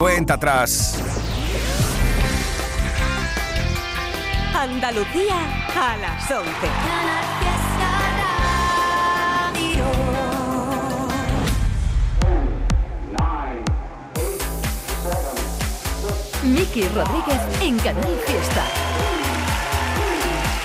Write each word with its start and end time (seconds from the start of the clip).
Cuenta 0.00 0.34
atrás. 0.34 0.96
Andalucía 4.54 5.34
a 5.74 5.96
las 5.96 6.30
11. 6.30 6.50
Miki 16.44 16.82
Rodríguez 16.90 17.40
en 17.60 17.76
Canal 17.80 18.20
Fiesta. 18.24 18.62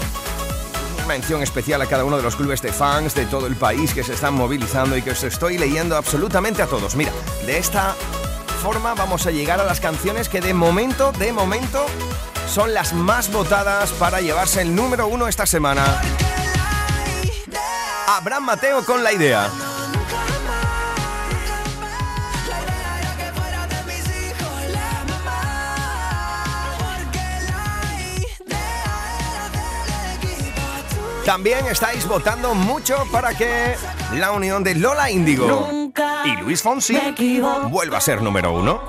mención 1.11 1.43
especial 1.43 1.83
a 1.83 1.87
cada 1.87 2.05
uno 2.05 2.17
de 2.19 2.23
los 2.23 2.37
clubes 2.37 2.63
de 2.63 2.73
fans 2.73 3.17
de 3.17 3.27
todo 3.27 3.49
el 3.49 3.57
país 3.57 3.93
que 3.93 4.05
se 4.05 4.15
están 4.15 4.33
movilizando 4.33 4.97
y 4.97 5.03
que 5.03 5.11
os 5.11 5.25
estoy 5.25 5.59
leyendo 5.59 5.97
absolutamente 5.97 6.63
a 6.63 6.69
todos. 6.69 6.95
Mira, 6.95 7.11
de 7.47 7.59
esta 7.59 7.97
forma 8.63 8.95
vamos 8.95 9.27
a 9.27 9.33
llegar 9.33 9.59
a 9.59 9.65
las 9.65 9.81
canciones 9.81 10.29
que 10.29 10.41
de 10.41 10.55
momento, 10.55 11.11
de 11.11 11.33
momento, 11.33 11.85
son 12.49 12.75
las 12.75 12.93
más 12.93 13.33
votadas 13.33 13.91
para 13.91 14.21
llevarse 14.21 14.63
el 14.63 14.73
número 14.73 15.09
uno 15.09 15.27
esta 15.27 15.47
semana. 15.47 15.85
Abraham 18.07 18.45
Mateo 18.45 18.85
con 18.85 19.03
la 19.03 19.13
idea. 19.13 19.51
También 31.25 31.67
estáis 31.67 32.07
votando 32.07 32.55
mucho 32.55 32.97
para 33.13 33.35
que 33.35 33.77
la 34.15 34.33
unión 34.33 34.65
de 34.65 34.75
Lola 34.75 35.11
Índigo 35.11 35.69
y 36.25 36.37
Luis 36.43 36.63
Fonsi 36.63 36.99
vuelva 37.71 37.99
a 37.99 38.01
ser 38.01 38.23
número 38.23 38.53
uno. 38.53 38.81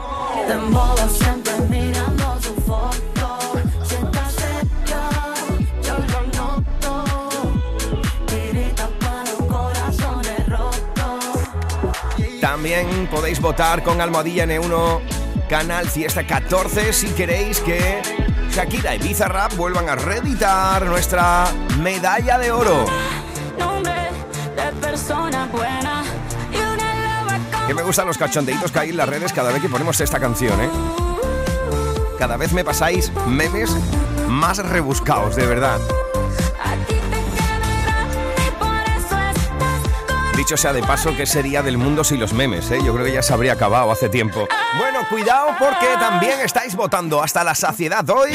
También 12.39 13.07
podéis 13.11 13.39
votar 13.39 13.83
con 13.83 14.01
Almohadilla 14.01 14.45
N1 14.45 14.99
Canal 15.47 15.87
Fiesta 15.89 16.25
14 16.25 16.93
si 16.93 17.07
queréis 17.07 17.59
que 17.59 18.01
Shakira 18.51 18.95
y 18.95 18.99
Bizarrap 18.99 19.55
vuelvan 19.55 19.87
a 19.87 19.95
reeditar 19.95 20.85
nuestra 20.85 21.45
medalla 21.79 22.37
de 22.37 22.51
oro. 22.51 22.85
Que 27.65 27.73
me 27.73 27.81
gustan 27.81 28.07
los 28.07 28.17
cachondeitos 28.17 28.71
que 28.71 28.79
hay 28.79 28.89
en 28.89 28.97
las 28.97 29.07
redes 29.07 29.31
cada 29.31 29.51
vez 29.51 29.61
que 29.61 29.69
ponemos 29.69 30.01
esta 30.01 30.19
canción, 30.19 30.59
¿eh? 30.59 30.69
Cada 32.19 32.35
vez 32.35 32.51
me 32.51 32.65
pasáis 32.65 33.11
memes 33.27 33.71
más 34.27 34.57
rebuscados, 34.57 35.37
de 35.37 35.45
verdad. 35.45 35.79
Dicho 40.35 40.57
sea 40.57 40.73
de 40.73 40.81
paso, 40.81 41.15
¿qué 41.15 41.25
sería 41.25 41.61
del 41.61 41.77
mundo 41.77 42.03
sin 42.03 42.19
los 42.19 42.33
memes? 42.33 42.71
Eh? 42.71 42.79
Yo 42.83 42.93
creo 42.93 43.05
que 43.05 43.13
ya 43.13 43.21
se 43.21 43.33
habría 43.33 43.53
acabado 43.53 43.91
hace 43.91 44.09
tiempo. 44.09 44.47
Bueno, 44.77 44.99
cuidado 45.09 45.49
porque 45.59 45.87
también 45.99 46.39
estáis 46.39 46.75
votando 46.75 47.21
hasta 47.21 47.43
la 47.43 47.53
saciedad 47.53 48.09
hoy. 48.09 48.31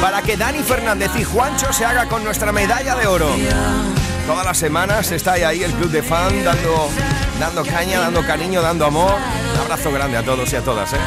Para 0.00 0.22
que 0.22 0.36
Dani 0.36 0.60
Fernández 0.60 1.10
y 1.18 1.24
Juancho 1.24 1.72
se 1.72 1.84
haga 1.84 2.06
con 2.06 2.24
nuestra 2.24 2.52
medalla 2.52 2.94
de 2.94 3.06
oro. 3.06 3.30
Todas 4.26 4.44
las 4.44 4.58
semanas 4.58 5.10
está 5.10 5.32
ahí 5.32 5.62
el 5.62 5.72
club 5.72 5.90
de 5.90 6.02
fan 6.02 6.44
dando, 6.44 6.88
dando 7.40 7.64
caña, 7.64 8.00
dando 8.00 8.24
cariño, 8.24 8.62
dando 8.62 8.86
amor. 8.86 9.14
Un 9.54 9.60
abrazo 9.60 9.90
grande 9.90 10.18
a 10.18 10.22
todos 10.22 10.52
y 10.52 10.56
a 10.56 10.62
todas, 10.62 10.92
¿eh? 10.92 10.98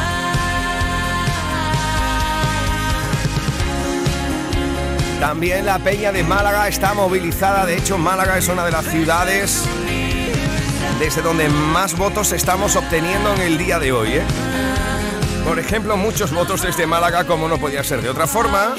También 5.21 5.67
la 5.67 5.77
Peña 5.77 6.11
de 6.11 6.23
Málaga 6.23 6.67
está 6.67 6.95
movilizada. 6.95 7.67
De 7.67 7.77
hecho, 7.77 7.99
Málaga 7.99 8.39
es 8.39 8.47
una 8.47 8.65
de 8.65 8.71
las 8.71 8.87
ciudades 8.87 9.63
desde 10.97 11.21
donde 11.21 11.47
más 11.47 11.95
votos 11.95 12.31
estamos 12.31 12.75
obteniendo 12.75 13.31
en 13.35 13.41
el 13.41 13.59
día 13.59 13.77
de 13.77 13.91
hoy. 13.91 14.13
¿eh? 14.13 14.23
Por 15.45 15.59
ejemplo, 15.59 15.95
muchos 15.95 16.33
votos 16.33 16.63
desde 16.63 16.87
Málaga, 16.87 17.25
como 17.25 17.47
no 17.47 17.59
podía 17.59 17.83
ser 17.83 18.01
de 18.01 18.09
otra 18.09 18.25
forma, 18.25 18.73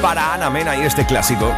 para 0.00 0.32
Ana 0.32 0.48
Mena 0.48 0.76
y 0.76 0.80
este 0.80 1.04
clásico. 1.04 1.52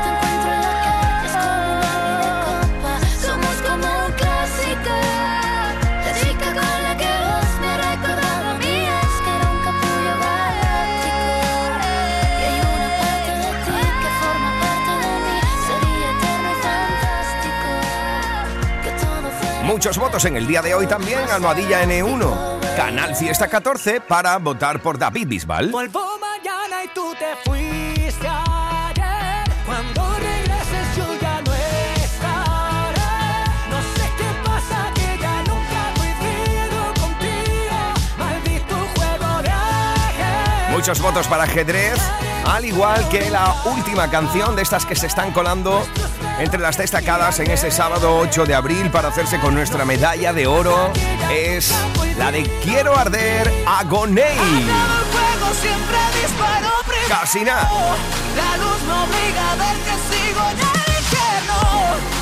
Muchos 19.81 19.97
votos 19.97 20.27
en 20.27 20.37
el 20.37 20.47
día 20.47 20.61
de 20.61 20.75
hoy 20.75 20.87
también, 20.87 21.21
Almohadilla 21.33 21.83
N1, 21.85 22.77
Canal 22.77 23.17
Fiesta 23.17 23.49
14 23.49 24.03
para 24.03 24.37
votar 24.37 24.83
por 24.83 24.99
David 24.99 25.27
Bisbal. 25.27 25.71
Vuelvo 25.71 26.03
mañana 26.21 26.85
y 26.85 26.89
tú 26.89 27.15
te 27.19 27.35
fuiste 27.49 28.29
ayer. 28.29 29.51
Cuando 29.65 30.07
regreses 30.19 30.97
yo 30.99 31.07
ya 31.19 31.41
no 31.41 31.55
estaré. 31.55 33.01
No 33.71 33.81
sé 33.81 34.11
qué 34.19 34.29
pasa 34.45 34.93
que 34.95 35.19
ya 35.19 35.43
nunca 35.45 35.95
he 35.97 36.13
vivido 36.27 36.95
contigo. 37.01 37.79
Maldito 38.19 38.77
juego 38.95 39.43
de 39.43 39.49
ajedrez. 39.49 40.71
Muchos 40.73 41.01
votos 41.01 41.27
para 41.27 41.45
ajedrez, 41.45 41.99
al 42.45 42.67
igual 42.67 43.09
que 43.09 43.31
la 43.31 43.55
última 43.65 44.11
canción 44.11 44.55
de 44.57 44.61
estas 44.61 44.85
que 44.85 44.95
se 44.95 45.07
están 45.07 45.33
colando 45.33 45.83
entre 46.41 46.59
las 46.59 46.79
destacadas 46.79 47.39
en 47.39 47.51
ese 47.51 47.71
sábado 47.71 48.17
8 48.19 48.47
de 48.47 48.55
abril 48.55 48.91
para 48.91 49.09
hacerse 49.09 49.39
con 49.39 49.55
nuestra 49.55 49.85
medalla 49.85 50.33
de 50.33 50.47
oro 50.47 50.91
es 51.31 51.73
la 52.17 52.33
de 52.33 52.45
Quiero 52.65 52.97
Arder 52.97 53.53
Agonei. 53.67 54.39
Casi 57.09 57.45
nada. 57.45 57.69
La 58.37 58.57
luz 58.57 58.83
me 58.87 58.93
obliga 58.93 59.53
a 59.53 59.57
ver 59.57 59.77
que 59.85 59.95
sigo 60.09 60.41
en 60.51 60.59
el 60.59 60.65
infierno. 60.99 61.59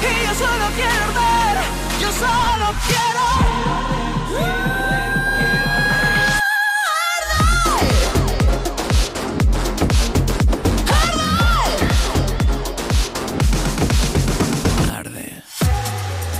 Y 0.03 0.26
yo 0.26 0.35
solo 0.35 0.67
quiero 0.75 1.05
arder. 1.05 1.56
Yo 2.00 2.11
solo 2.12 2.75
quiero. 2.87 3.09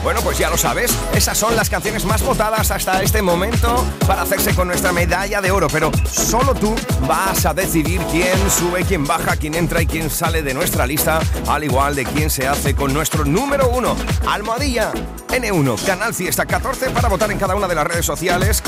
Bueno, 0.09 0.23
pues 0.23 0.39
ya 0.39 0.49
lo 0.49 0.57
sabes, 0.57 0.91
esas 1.15 1.37
son 1.37 1.55
las 1.55 1.69
canciones 1.69 2.07
más 2.07 2.23
votadas 2.23 2.71
hasta 2.71 3.03
este 3.03 3.21
momento 3.21 3.85
para 4.07 4.23
hacerse 4.23 4.55
con 4.55 4.67
nuestra 4.67 4.91
medalla 4.91 5.43
de 5.43 5.51
oro, 5.51 5.67
pero 5.71 5.93
solo 6.11 6.55
tú 6.55 6.75
vas 7.07 7.45
a 7.45 7.53
decidir 7.53 8.01
quién 8.11 8.39
sube, 8.51 8.85
quién 8.85 9.05
baja, 9.07 9.37
quién 9.37 9.55
entra 9.55 9.83
y 9.83 9.87
quién 9.87 10.09
sale 10.09 10.43
de 10.43 10.55
nuestra 10.55 10.87
lista, 10.87 11.21
al 11.47 11.63
igual 11.63 11.95
de 11.95 12.07
quién 12.07 12.31
se 12.31 12.49
hace 12.49 12.75
con 12.75 12.95
nuestro 12.95 13.27
número 13.27 13.69
uno, 13.69 13.95
Almohadilla 14.27 14.93
N1, 15.29 15.85
Canal 15.85 16.15
Fiesta 16.15 16.47
14 16.47 16.89
para 16.89 17.11
votar 17.11 17.31
en 17.31 17.37
cada 17.37 17.55
una 17.55 17.69
de 17.69 17.75
las 17.75 17.87
redes 17.87 18.07
sociales, 18.07 18.63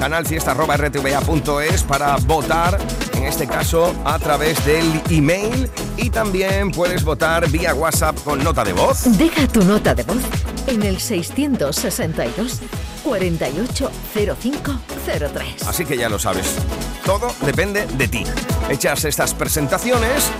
canalfiesta.rtva.es 0.00 1.82
para 1.82 2.16
votar, 2.22 2.78
en 3.12 3.24
este 3.24 3.46
caso 3.46 3.94
a 4.06 4.18
través 4.18 4.64
del 4.64 5.02
email 5.10 5.70
y 5.98 6.08
también 6.08 6.70
puedes 6.70 7.04
votar 7.04 7.50
vía 7.50 7.74
WhatsApp 7.74 8.16
con 8.24 8.42
nota 8.42 8.64
de 8.64 8.72
voz. 8.72 9.02
Deja 9.18 9.46
tu 9.46 9.62
nota 9.62 9.94
de 9.94 10.02
voz 10.02 10.22
en 10.66 10.82
el 10.82 11.00
662 11.00 12.60
480503. 13.04 15.66
Así 15.66 15.84
que 15.84 15.96
ya 15.96 16.08
lo 16.08 16.18
sabes, 16.18 16.56
todo 17.04 17.32
depende 17.42 17.86
de 17.86 18.08
ti. 18.08 18.24
Echas 18.68 19.04
estas 19.04 19.32
presentaciones, 19.34 20.30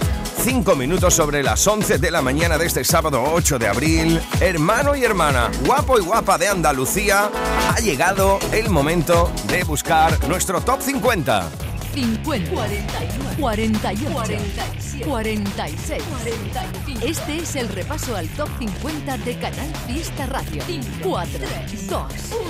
5 0.43 0.75
minutos 0.77 1.15
sobre 1.15 1.43
las 1.43 1.67
11 1.67 1.99
de 1.99 2.11
la 2.11 2.23
mañana 2.23 2.57
de 2.59 2.67
este 2.67 2.85
sábado 2.85 3.23
8 3.33 3.59
de 3.59 3.69
abril. 3.69 4.21
Hermano 4.41 4.95
y 4.97 5.05
hermana, 5.05 5.51
guapo 5.65 5.99
y 5.99 6.03
guapa 6.03 6.39
de 6.39 6.49
Andalucía, 6.49 7.31
ha 7.71 7.79
llegado 7.81 8.39
el 8.53 8.71
momento 8.71 9.31
de 9.49 9.65
buscar 9.65 10.29
nuestro 10.29 10.61
top 10.61 10.83
50. 10.83 11.66
50, 11.97 12.51
41, 12.51 13.37
48, 13.41 14.11
47, 14.13 15.07
46, 15.07 16.03
45. 16.03 17.07
Este 17.07 17.37
es 17.39 17.57
el 17.57 17.69
repaso 17.71 18.15
al 18.15 18.29
top 18.29 18.51
50 18.59 19.17
de 19.17 19.39
Canal 19.39 19.73
Fiesta 19.87 20.27
Radio. 20.27 20.63
4, 21.03 21.39
3, 21.67 21.87
2, 21.89 22.03
1, 22.33 22.43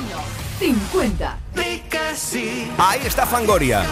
50. 0.59 1.39
Ahí 2.77 3.01
está 3.05 3.25
Fangoria. 3.25 3.85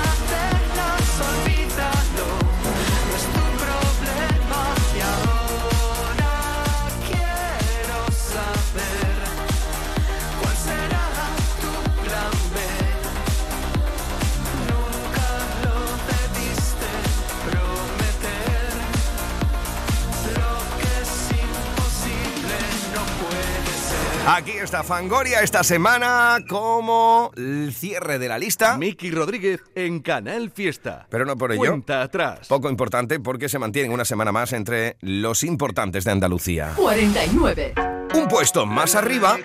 Aquí 24.26 24.52
está 24.52 24.82
Fangoria 24.82 25.42
esta 25.42 25.62
semana 25.62 26.38
como 26.48 27.30
el 27.36 27.74
cierre 27.74 28.18
de 28.18 28.28
la 28.28 28.38
lista. 28.38 28.78
Miki 28.78 29.10
Rodríguez 29.10 29.60
en 29.74 30.00
Canal 30.00 30.50
Fiesta. 30.50 31.06
Pero 31.10 31.26
no 31.26 31.36
por 31.36 31.52
ello. 31.52 31.60
Cuenta 31.60 32.00
atrás. 32.00 32.48
Poco 32.48 32.70
importante 32.70 33.20
porque 33.20 33.50
se 33.50 33.58
mantienen 33.58 33.92
una 33.92 34.06
semana 34.06 34.32
más 34.32 34.54
entre 34.54 34.96
los 35.02 35.44
importantes 35.44 36.04
de 36.04 36.12
Andalucía. 36.12 36.72
49. 36.74 37.93
Un 38.14 38.28
puesto 38.28 38.64
más 38.64 38.94
arriba 38.94 39.36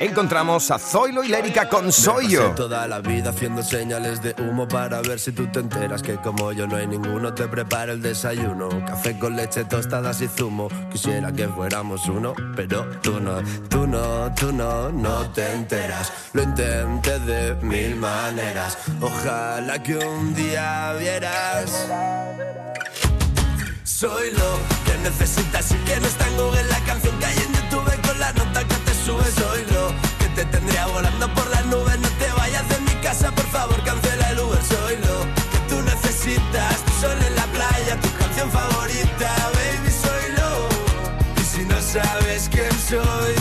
encontramos 0.00 0.70
a 0.70 0.78
Zoilo 0.78 1.22
y 1.24 1.28
Lérica 1.28 1.68
con 1.68 1.92
Soy 1.92 2.30
yo. 2.30 2.52
Toda 2.52 2.86
la 2.86 3.00
vida 3.00 3.30
haciendo 3.30 3.62
señales 3.62 4.22
de 4.22 4.34
humo 4.38 4.66
para 4.66 5.00
ver 5.02 5.18
si 5.18 5.32
tú 5.32 5.46
te 5.48 5.60
enteras 5.60 6.02
que 6.02 6.16
como 6.16 6.52
yo 6.52 6.66
no 6.66 6.76
hay 6.76 6.86
ninguno 6.86 7.34
te 7.34 7.46
prepara 7.48 7.92
el 7.92 8.02
desayuno. 8.02 8.68
Café 8.86 9.18
con 9.18 9.36
leche, 9.36 9.64
tostadas 9.64 10.20
y 10.20 10.28
zumo. 10.28 10.68
Quisiera 10.90 11.32
que 11.32 11.48
fuéramos 11.48 12.08
uno, 12.08 12.34
pero 12.56 12.88
tú 13.00 13.20
no, 13.20 13.42
tú 13.68 13.86
no, 13.86 14.32
tú 14.34 14.52
no, 14.52 14.90
no 14.90 15.30
te 15.30 15.52
enteras. 15.52 16.12
Lo 16.32 16.42
intenté 16.42 17.18
de 17.20 17.54
mil 17.56 17.96
maneras. 17.96 18.78
Ojalá 19.00 19.82
que 19.82 19.96
un 19.96 20.34
día 20.34 20.94
vieras. 20.98 21.86
Soy 23.84 24.30
lo 24.30 24.58
que 24.84 24.98
necesitas 25.02 25.72
y 25.72 25.76
que 25.78 25.98
no 25.98 26.06
está 26.06 26.28
en 26.28 26.36
Google 26.36 26.64
la 26.64 26.78
canción 26.80 27.18
que 27.18 27.26
hay 27.26 27.47
sube. 29.08 29.24
Soy 29.42 29.60
lo 29.74 29.84
que 30.20 30.28
te 30.36 30.44
tendría 30.46 30.86
volando 30.86 31.26
por 31.34 31.46
las 31.50 31.64
nubes. 31.66 31.98
No 31.98 32.08
te 32.20 32.28
vayas 32.36 32.68
de 32.68 32.78
mi 32.80 32.94
casa, 33.06 33.30
por 33.32 33.46
favor, 33.56 33.82
cancela 33.84 34.30
el 34.30 34.38
Uber. 34.40 34.62
Soy 34.74 34.96
lo 35.08 35.16
que 35.52 35.58
tú 35.70 35.76
necesitas. 35.82 36.76
Tu 36.86 36.92
sol 37.02 37.18
en 37.28 37.34
la 37.40 37.46
playa, 37.56 37.92
tu 38.00 38.10
canción 38.20 38.50
favorita, 38.50 39.30
baby. 39.56 39.90
Soy 40.04 40.24
lo. 40.38 40.50
Y 41.40 41.44
si 41.52 41.62
no 41.64 41.80
sabes 41.80 42.48
quién 42.50 42.72
soy. 42.88 43.34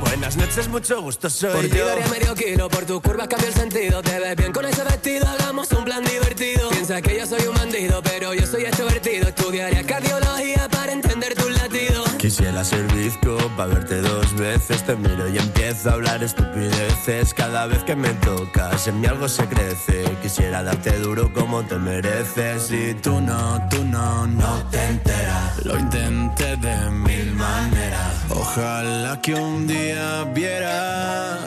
Buenas 0.00 0.36
noches, 0.36 0.68
mucho 0.68 1.02
gusto, 1.02 1.28
soy 1.28 1.52
Por 1.52 1.68
ti 1.68 1.78
yo. 1.78 1.86
daría 1.86 2.08
medio 2.08 2.34
kilo, 2.34 2.68
por 2.68 2.84
tu 2.84 3.00
curva 3.02 3.28
cambia 3.28 3.48
el 3.48 3.54
sentido. 3.54 4.02
Te 4.02 4.18
ves 4.18 4.36
bien 4.36 4.52
con 4.52 4.64
ese 4.64 4.82
vestido, 4.84 5.26
hagamos 5.28 5.70
un 5.72 5.84
plan 5.84 6.02
divertido. 6.04 6.70
Piensa 6.70 7.02
que 7.02 7.18
yo 7.18 7.26
soy 7.26 7.46
un 7.46 7.54
bandido, 7.54 8.02
pero 8.02 8.32
yo 8.34 8.46
soy 8.46 8.62
extrovertido. 8.64 9.28
Estudiaría 9.28 9.84
cardiología 9.84 10.68
para 10.70 10.92
entender 10.92 11.34
tus 11.34 11.50
latidos. 11.50 12.09
Quisiera 12.20 12.62
ser 12.64 12.86
bizco 12.92 13.38
para 13.56 13.72
verte 13.72 14.02
dos 14.02 14.36
veces. 14.36 14.84
Te 14.84 14.94
miro 14.94 15.26
y 15.26 15.38
empiezo 15.38 15.88
a 15.88 15.94
hablar 15.94 16.22
estupideces. 16.22 17.32
Cada 17.32 17.66
vez 17.66 17.82
que 17.84 17.96
me 17.96 18.10
tocas, 18.10 18.86
en 18.88 19.00
mí 19.00 19.06
algo 19.06 19.26
se 19.26 19.46
crece. 19.46 20.04
Quisiera 20.20 20.62
darte 20.62 20.98
duro 20.98 21.32
como 21.32 21.62
te 21.62 21.76
mereces. 21.76 22.70
Y 22.72 22.92
tú 22.92 23.22
no, 23.22 23.66
tú 23.70 23.82
no, 23.84 24.26
no 24.26 24.62
te 24.70 24.84
enteras. 24.84 25.64
Lo 25.64 25.78
intenté 25.78 26.58
de 26.58 26.90
mil 26.90 27.32
maneras. 27.32 28.14
Ojalá 28.28 29.18
que 29.22 29.34
un 29.34 29.66
día 29.66 30.24
viera. 30.34 31.38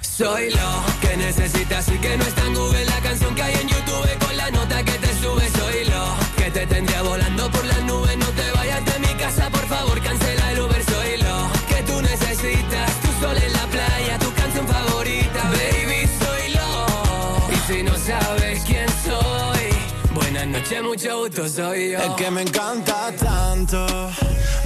Soy 0.00 0.48
lo 0.50 0.84
que 1.00 1.16
necesitas 1.16 1.88
y 1.88 1.98
que 1.98 2.16
no 2.16 2.22
está 2.22 2.46
en 2.46 2.54
Google 2.54 2.84
la 2.84 3.00
canción 3.00 3.34
que 3.34 3.42
hay 3.42 3.54
en 3.54 3.71
mucho 20.92 21.20
gusto, 21.20 21.48
soy 21.48 21.92
yo. 21.92 21.98
Es 22.00 22.10
que 22.18 22.30
me 22.30 22.42
encanta 22.42 23.10
tanto, 23.18 23.86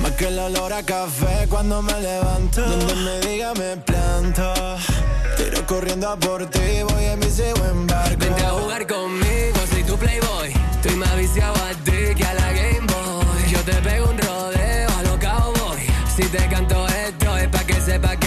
más 0.00 0.10
que 0.18 0.26
el 0.26 0.36
olor 0.40 0.72
a 0.72 0.82
café 0.82 1.46
cuando 1.48 1.80
me 1.82 1.92
levanto. 2.00 2.62
Donde 2.62 2.94
me 2.96 3.20
diga 3.20 3.54
me 3.54 3.76
planto, 3.76 4.52
tiro 5.36 5.64
corriendo 5.66 6.08
a 6.08 6.16
por 6.16 6.44
ti, 6.50 6.82
voy 6.82 7.04
en 7.04 7.20
mi 7.20 7.26
buen 7.60 7.86
barco. 7.86 8.16
Vente 8.18 8.44
a 8.44 8.50
jugar 8.50 8.86
conmigo, 8.88 9.58
soy 9.70 9.84
tu 9.84 9.96
playboy. 9.96 10.52
Estoy 10.72 10.96
más 10.96 11.16
viciado 11.16 11.54
a 11.64 11.72
ti 11.84 12.14
que 12.16 12.24
a 12.24 12.34
la 12.34 12.52
Game 12.52 12.86
Boy. 12.92 13.52
Yo 13.52 13.60
te 13.60 13.74
pego 13.74 14.10
un 14.10 14.18
rodeo 14.18 14.88
a 14.98 15.02
lo 15.04 15.18
cowboy. 15.20 15.78
Si 16.16 16.24
te 16.24 16.48
canto 16.48 16.86
esto 16.88 17.36
es 17.36 17.48
pa' 17.48 17.64
que 17.64 17.80
sepa 17.82 18.16
que 18.16 18.25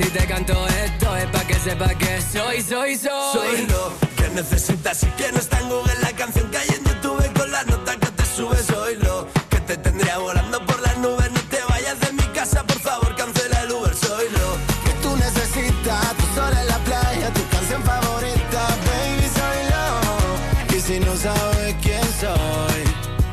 Si 0.00 0.08
te 0.08 0.26
canto 0.26 0.54
esto 0.66 1.14
es 1.14 1.26
pa' 1.26 1.44
que 1.44 1.54
sepa 1.56 1.88
que 1.94 2.22
soy, 2.22 2.62
soy, 2.62 2.96
soy. 2.96 3.32
Soy 3.34 3.66
lo 3.66 3.92
que 4.16 4.28
necesitas 4.34 5.02
y 5.02 5.06
que 5.08 5.30
no 5.30 5.38
está 5.38 5.60
en 5.60 5.68
Google 5.68 5.94
la 6.00 6.12
canción 6.12 6.50
que 6.50 6.56
hay 6.56 6.68
en 6.70 6.84
YouTube 6.84 7.32
con 7.38 7.50
la 7.50 7.62
nota 7.64 7.96
que 7.96 8.06
te 8.06 8.24
sube. 8.24 8.56
Soy 8.62 8.96
lo 8.96 9.28
que 9.50 9.60
te 9.60 9.76
tendría 9.76 10.16
volando 10.16 10.64
por 10.64 10.80
las 10.80 10.96
nubes. 10.98 11.30
No 11.30 11.40
te 11.50 11.58
vayas 11.68 12.00
de 12.00 12.12
mi 12.12 12.22
casa, 12.32 12.64
por 12.64 12.80
favor, 12.80 13.14
cancela 13.14 13.60
el 13.60 13.72
Uber. 13.72 13.94
Soy 13.94 14.24
lo 14.30 14.48
que 14.84 14.92
tú 15.02 15.14
necesitas. 15.16 16.16
Tu 16.16 16.26
sol 16.34 16.54
en 16.58 16.66
la 16.66 16.78
playa, 16.78 17.30
tu 17.34 17.46
canción 17.50 17.82
favorita, 17.82 18.60
baby. 18.86 19.28
Soy 19.38 19.60
lo. 19.72 20.76
Y 20.76 20.80
si 20.80 21.00
no 21.00 21.14
sabes 21.14 21.76
quién 21.82 22.08
soy, 22.18 22.80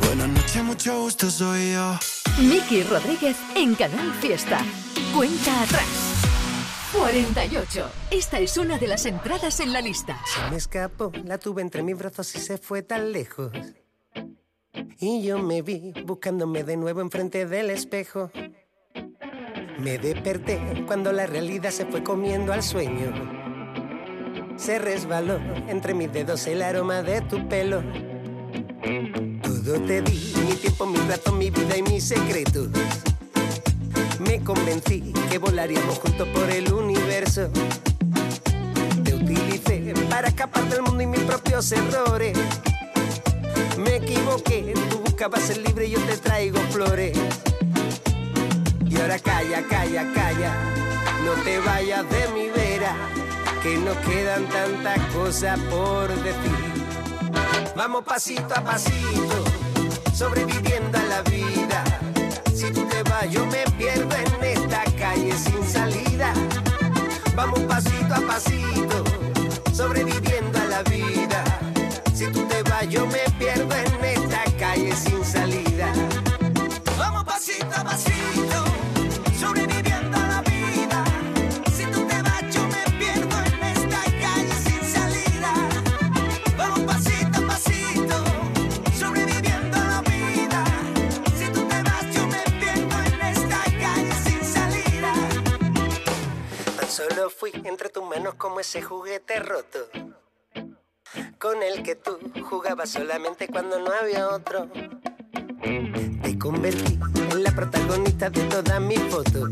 buenas 0.05 0.27
noches, 0.27 0.63
mucho 0.65 0.99
gusto, 0.99 1.31
soy 1.31 1.71
yo. 1.71 1.97
Miki 2.39 2.83
Rodríguez 2.83 3.37
en 3.55 3.73
Canal 3.73 4.13
Fiesta. 4.19 4.59
Cuenta 5.15 5.61
atrás. 5.61 6.06
48. 6.93 7.89
Esta 8.11 8.39
es 8.39 8.57
una 8.57 8.77
de 8.77 8.87
las 8.87 9.05
entradas 9.05 9.59
en 9.59 9.73
la 9.73 9.81
lista. 9.81 10.19
Se 10.25 10.49
me 10.49 10.57
escapó, 10.57 11.11
la 11.25 11.37
tuve 11.37 11.61
entre 11.61 11.83
mis 11.83 11.97
brazos 11.97 12.33
y 12.35 12.39
se 12.39 12.57
fue 12.57 12.81
tan 12.81 13.11
lejos. 13.11 13.51
Y 14.99 15.23
yo 15.23 15.37
me 15.39 15.61
vi 15.61 15.93
buscándome 16.05 16.63
de 16.63 16.77
nuevo 16.77 17.01
enfrente 17.01 17.45
del 17.45 17.69
espejo. 17.69 18.31
Me 19.79 19.97
desperté 19.97 20.59
cuando 20.87 21.11
la 21.11 21.27
realidad 21.27 21.71
se 21.71 21.85
fue 21.85 22.03
comiendo 22.03 22.53
al 22.53 22.63
sueño. 22.63 23.13
Se 24.55 24.79
resbaló 24.79 25.39
entre 25.67 25.93
mis 25.93 26.11
dedos 26.11 26.47
el 26.47 26.61
aroma 26.61 27.03
de 27.03 27.21
tu 27.21 27.47
pelo. 27.47 27.83
Todo 29.43 29.81
te 29.81 30.01
di, 30.01 30.33
mi 30.47 30.55
tiempo, 30.55 30.85
mi 30.85 30.97
rato, 30.99 31.31
mi 31.31 31.51
vida 31.51 31.77
y 31.77 31.83
mis 31.83 32.05
secretos. 32.05 32.69
Me 34.19 34.43
convencí 34.43 35.13
que 35.29 35.37
volaríamos 35.37 35.99
juntos 35.99 36.27
por 36.29 36.49
el 36.49 36.71
universo. 36.73 37.49
Te 39.03 39.13
utilicé 39.13 39.93
para 40.09 40.29
escapar 40.29 40.67
del 40.69 40.81
mundo 40.81 41.03
y 41.03 41.07
mis 41.07 41.21
propios 41.21 41.71
errores. 41.71 42.37
Me 43.77 43.97
equivoqué, 43.97 44.73
tú 44.89 44.99
buscabas 44.99 45.43
ser 45.43 45.57
libre 45.57 45.85
y 45.85 45.91
yo 45.91 45.99
te 46.01 46.17
traigo 46.17 46.59
flores. 46.71 47.17
Y 48.89 48.97
ahora 48.99 49.19
calla, 49.19 49.61
calla, 49.67 50.11
calla, 50.13 50.55
no 51.23 51.33
te 51.43 51.59
vayas 51.59 52.09
de 52.09 52.27
mi 52.33 52.49
vera, 52.49 52.95
que 53.61 53.77
nos 53.77 53.97
quedan 53.97 54.47
tantas 54.49 54.99
cosas 55.13 55.59
por 55.69 56.07
decir. 56.23 56.77
Vamos 57.75 58.03
pasito 58.03 58.55
a 58.55 58.61
pasito, 58.61 59.43
sobreviviendo 60.13 60.97
a 60.97 61.03
la 61.03 61.21
vida. 61.21 61.83
Yo 63.25 63.45
me 63.47 63.63
pierdo 63.77 64.15
en 64.15 64.43
esta 64.43 64.83
calle 64.97 65.33
sin 65.33 65.63
salida. 65.63 66.33
Vamos 67.35 67.59
pasito 67.61 68.13
a 68.13 68.21
pasito, 68.21 69.03
sobreviviendo 69.73 70.26
entre 97.53 97.89
tus 97.89 98.03
manos 98.03 98.35
como 98.35 98.59
ese 98.59 98.81
juguete 98.81 99.39
roto. 99.39 99.79
Con 101.39 101.63
el 101.63 101.83
que 101.83 101.95
tú 101.95 102.17
jugabas 102.43 102.89
solamente 102.89 103.47
cuando 103.47 103.79
no 103.79 103.91
había 103.91 104.29
otro. 104.29 104.67
Te 106.23 106.39
convertí 106.39 106.99
en 107.31 107.43
la 107.43 107.51
protagonista 107.51 108.29
de 108.29 108.43
todas 108.43 108.81
mis 108.81 108.99
fotos. 109.09 109.49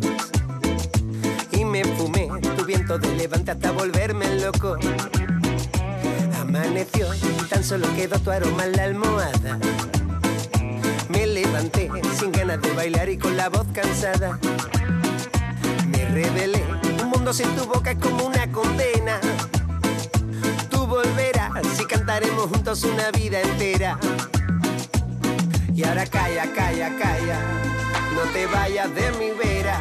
Y 1.51 1.63
me 1.63 1.83
fumé 1.83 2.29
tu 2.57 2.65
viento 2.65 2.97
de 2.97 3.15
levante 3.15 3.51
hasta 3.51 3.71
volverme 3.71 4.39
loco. 4.39 4.77
Amaneció 6.39 7.07
tan 7.49 7.63
solo 7.63 7.87
quedó 7.95 8.19
tu 8.19 8.31
aroma 8.31 8.65
en 8.65 8.71
la 8.73 8.83
almohada. 8.83 9.59
Me 11.09 11.27
levanté 11.27 11.89
sin 12.19 12.31
ganas 12.31 12.61
de 12.61 12.71
bailar 12.73 13.09
y 13.09 13.17
con 13.17 13.37
la 13.37 13.49
voz 13.49 13.65
cansada. 13.73 14.39
Me 15.87 16.05
rebelé, 16.09 16.63
un 17.25 17.29
mundo 17.29 17.33
sin 17.33 17.55
tu 17.55 17.65
boca 17.65 17.91
es 17.91 17.97
como 17.97 18.25
una 18.25 18.51
condena. 18.51 19.19
Tú 20.69 20.85
volverás 20.85 21.79
y 21.79 21.85
cantaremos 21.85 22.49
juntos 22.51 22.83
una 22.83 23.09
vida 23.11 23.41
entera. 23.41 23.97
Y 25.73 25.83
ahora 25.85 26.05
calla, 26.05 26.45
calla, 26.53 26.95
calla, 26.99 27.39
no 28.13 28.21
te 28.31 28.45
vayas 28.45 28.93
de 28.93 29.11
mi 29.13 29.31
vera, 29.31 29.79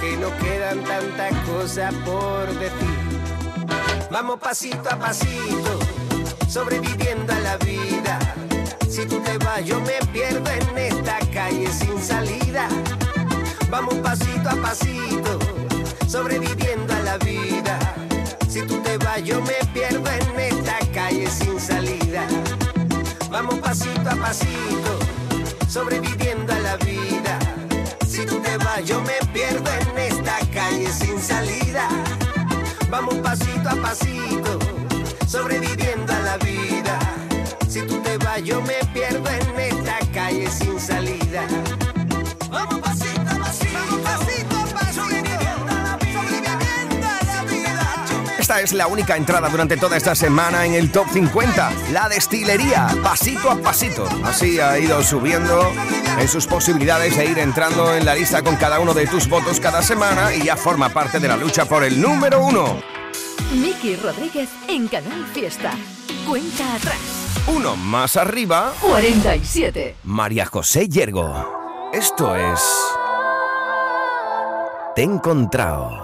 que 0.00 0.16
nos 0.16 0.32
quedan 0.32 0.82
tantas 0.84 1.34
cosas 1.46 1.92
por 2.06 2.46
decir. 2.58 2.98
Vamos 4.10 4.40
pasito 4.40 4.88
a 4.90 4.96
pasito, 4.96 5.78
sobreviviendo 6.48 7.34
a 7.34 7.38
la 7.40 7.56
vida. 7.58 8.18
Si 8.88 9.04
tú 9.04 9.20
te 9.20 9.36
vas, 9.38 9.62
yo 9.64 9.78
me 9.80 9.98
pierdo 10.10 10.50
en 10.50 10.78
esta 10.78 11.18
calle 11.34 11.70
sin 11.70 12.00
salida. 12.02 12.66
Vamos 13.68 13.94
pasito 13.96 14.48
a 14.48 14.56
pasito, 14.56 15.38
sobreviviendo 16.12 16.92
a 16.92 17.00
la 17.00 17.16
vida. 17.16 17.78
Si 18.46 18.60
tú 18.66 18.82
te 18.82 18.98
vas, 18.98 19.24
yo 19.24 19.40
me 19.40 19.54
pierdo 19.72 20.10
en 20.10 20.40
esta 20.40 20.78
calle 20.92 21.26
sin 21.30 21.58
salida. 21.58 22.26
Vamos 23.30 23.58
pasito 23.60 24.10
a 24.10 24.16
pasito, 24.16 24.92
sobreviviendo 25.68 26.52
a 26.52 26.58
la 26.58 26.76
vida. 26.76 27.38
Si 28.06 28.26
tú 28.26 28.38
te 28.40 28.58
vas, 28.58 28.84
yo 28.84 29.00
me 29.00 29.18
pierdo 29.32 29.70
en 29.72 29.98
esta 30.12 30.38
calle 30.52 30.92
sin 30.92 31.18
salida. 31.18 31.88
Vamos 32.90 33.14
pasito 33.14 33.70
a 33.70 33.76
pasito, 33.76 34.58
sobreviviendo 35.26 36.12
a 36.12 36.18
la 36.18 36.36
vida. 36.36 36.98
Si 37.66 37.80
tú 37.86 38.02
te 38.02 38.18
vas, 38.18 38.42
yo 38.42 38.60
me 38.60 38.84
pierdo 38.92 39.30
en 39.30 39.60
esta 39.60 39.98
calle 40.12 40.50
sin 40.50 40.78
salida. 40.78 41.46
Esta 48.52 48.64
es 48.64 48.74
la 48.74 48.86
única 48.86 49.16
entrada 49.16 49.48
durante 49.48 49.78
toda 49.78 49.96
esta 49.96 50.14
semana 50.14 50.66
en 50.66 50.74
el 50.74 50.92
Top 50.92 51.08
50, 51.10 51.72
la 51.90 52.06
destilería, 52.10 52.86
pasito 53.02 53.50
a 53.50 53.56
pasito. 53.56 54.06
Así 54.26 54.60
ha 54.60 54.78
ido 54.78 55.02
subiendo 55.02 55.72
en 56.18 56.28
sus 56.28 56.46
posibilidades 56.46 57.16
de 57.16 57.24
ir 57.24 57.38
entrando 57.38 57.94
en 57.94 58.04
la 58.04 58.14
lista 58.14 58.42
con 58.42 58.56
cada 58.56 58.78
uno 58.78 58.92
de 58.92 59.06
tus 59.06 59.26
votos 59.26 59.58
cada 59.58 59.80
semana 59.80 60.34
y 60.34 60.44
ya 60.44 60.58
forma 60.58 60.90
parte 60.90 61.18
de 61.18 61.28
la 61.28 61.38
lucha 61.38 61.64
por 61.64 61.82
el 61.82 61.98
número 61.98 62.44
uno. 62.44 62.78
Miki 63.54 63.96
Rodríguez 63.96 64.50
en 64.68 64.86
Canal 64.86 65.24
Fiesta. 65.32 65.70
Cuenta 66.28 66.74
atrás. 66.74 66.98
Uno 67.46 67.74
más 67.74 68.18
arriba, 68.18 68.74
47. 68.82 69.96
María 70.04 70.44
José 70.44 70.90
Yergo. 70.90 71.90
Esto 71.94 72.36
es... 72.36 72.60
Te 74.94 75.00
he 75.00 75.04
encontrado. 75.04 76.01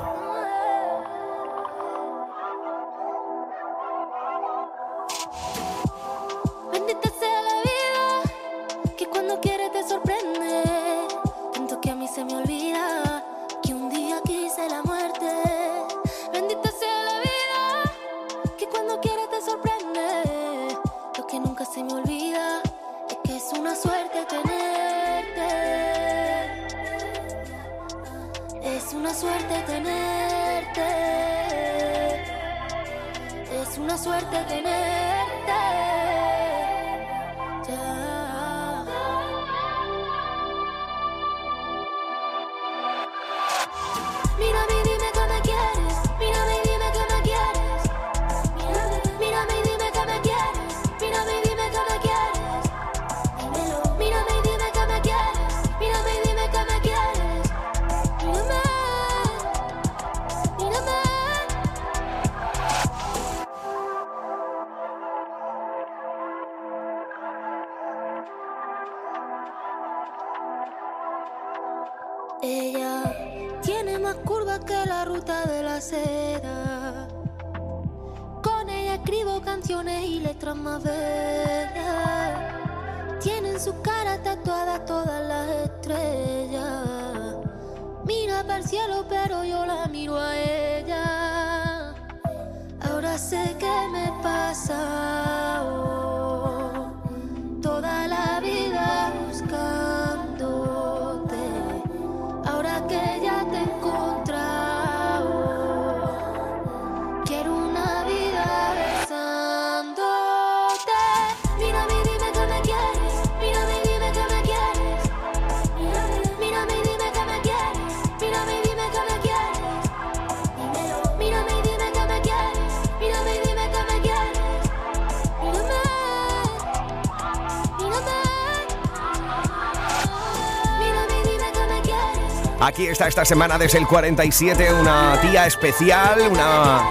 Aquí 132.61 132.87
está 132.89 133.07
esta 133.07 133.25
semana 133.25 133.57
desde 133.57 133.79
el 133.79 133.87
47 133.87 134.73
una 134.75 135.19
tía 135.21 135.47
especial, 135.47 136.21
una 136.31 136.91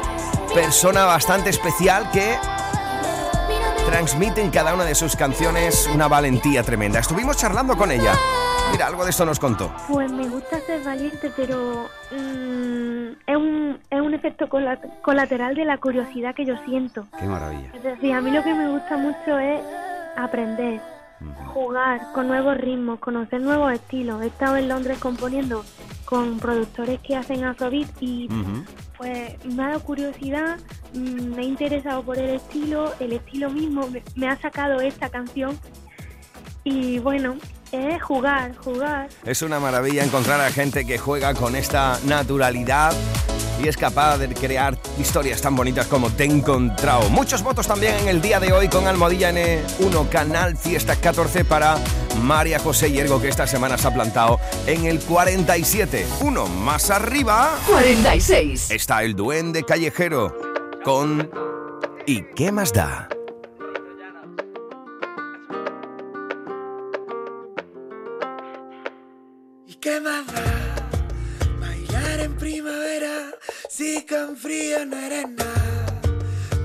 persona 0.54 1.06
bastante 1.06 1.50
especial 1.50 2.10
que 2.12 2.36
transmite 3.90 4.42
en 4.42 4.50
cada 4.50 4.74
una 4.74 4.86
de 4.86 4.96
sus 4.96 5.16
canciones 5.16 5.90
una 5.94 6.08
valentía 6.08 6.64
tremenda. 6.64 7.00
Estuvimos 7.00 7.38
charlando 7.38 7.76
con 7.78 7.92
ella. 7.92 8.14
Mira, 8.72 8.88
algo 8.88 9.04
de 9.04 9.12
esto 9.12 9.26
nos 9.26 9.40
contó. 9.40 9.72
Pues 9.90 10.12
me 10.12 10.28
gusta 10.28 10.60
ser 10.62 10.84
valiente, 10.84 11.32
pero 11.36 11.88
mm, 12.12 13.08
es, 13.28 13.36
un, 13.38 13.80
es 13.90 14.02
un 14.02 14.14
efecto 14.14 14.48
cola- 14.50 14.80
colateral 15.02 15.56
de 15.56 15.66
la 15.66 15.78
curiosidad 15.78 16.34
que 16.36 16.46
yo 16.46 16.56
siento. 16.66 17.06
Qué 17.18 17.26
maravilla. 17.26 17.70
Es 17.74 17.84
decir, 17.84 18.14
a 18.14 18.22
mí 18.22 18.32
lo 18.32 18.44
que 18.44 18.54
me 18.54 18.70
gusta 18.70 18.98
mucho 18.98 19.38
es 19.40 19.62
aprender, 20.18 20.82
jugar 21.54 22.12
con 22.14 22.28
nuevos 22.28 22.58
ritmos, 22.58 23.00
conocer 23.00 23.42
nuevos 23.42 23.74
estilos. 23.74 24.22
He 24.22 24.28
estado 24.28 24.58
en 24.58 24.68
Londres 24.68 25.00
componiendo 25.00 25.64
con 26.06 26.40
productores 26.40 27.00
que 27.02 27.16
hacen 27.16 27.44
afrobeat 27.44 27.90
y 28.00 28.30
pues 28.98 29.46
me 29.46 29.64
ha 29.64 29.68
dado 29.68 29.82
curiosidad, 29.82 30.58
mm, 30.94 31.36
me 31.36 31.42
he 31.42 31.46
interesado 31.46 32.02
por 32.02 32.18
el 32.18 32.32
estilo, 32.32 32.94
el 33.00 33.14
estilo 33.14 33.50
mismo 33.50 33.88
me, 33.90 34.02
me 34.16 34.28
ha 34.28 34.40
sacado 34.40 34.80
esta 34.80 35.10
canción 35.10 35.60
y 36.64 37.00
bueno, 37.00 37.36
es 37.72 38.02
jugar, 38.02 38.56
jugar. 38.58 39.10
Es 39.26 39.42
una 39.42 39.60
maravilla 39.60 40.04
encontrar 40.04 40.42
a 40.42 40.50
gente 40.52 40.86
que 40.86 40.98
juega 40.98 41.34
con 41.34 41.56
esta 41.56 42.00
naturalidad 42.06 42.94
y 43.62 43.68
es 43.68 43.78
capaz 43.78 44.18
de 44.18 44.28
crear 44.30 44.78
historias 45.00 45.42
tan 45.42 45.56
bonitas 45.56 45.88
como 45.88 46.10
Te 46.10 46.24
he 46.24 46.28
encontrado. 46.28 47.10
Muchos 47.10 47.44
votos 47.44 47.68
también 47.68 47.96
en 47.96 48.08
el 48.08 48.22
día 48.22 48.40
de 48.40 48.52
hoy 48.54 48.68
con 48.68 48.88
Almohadilla 48.88 49.32
N1 49.32 50.10
Canal 50.10 50.58
Fiesta 50.58 50.96
14 50.96 51.46
para 51.46 51.78
María 52.22 52.60
José 52.60 52.92
Hiergo 52.92 53.22
que 53.22 53.30
esta 53.30 53.48
semana 53.48 53.78
se 53.78 53.88
ha 53.88 53.94
plantado 53.94 54.40
en 54.66 54.86
el 54.86 55.00
47. 55.00 56.06
Uno 56.22 56.48
más 56.48 56.90
arriba 56.90 57.58
46. 57.68 58.72
está 58.72 59.04
el 59.04 59.16
duende 59.16 59.64
callejero 59.64 60.36
con 60.84 61.30
¿Y 62.06 62.22
qué 62.36 62.54
más 62.54 62.72
da? 62.72 63.10
¿Y 69.66 69.76
qué 69.76 70.00
más 70.00 70.26
da? 70.28 70.37
Si 73.78 74.04
con 74.08 74.36
frío 74.36 74.84
no 74.88 74.98
eres 74.98 75.30
nada. 75.30 76.02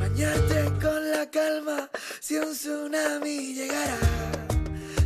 Bañarte 0.01 0.61
con 0.81 1.11
la 1.11 1.29
calma 1.31 1.91
si 2.21 2.37
un 2.37 2.55
tsunami 2.55 3.53
llegara. 3.53 3.99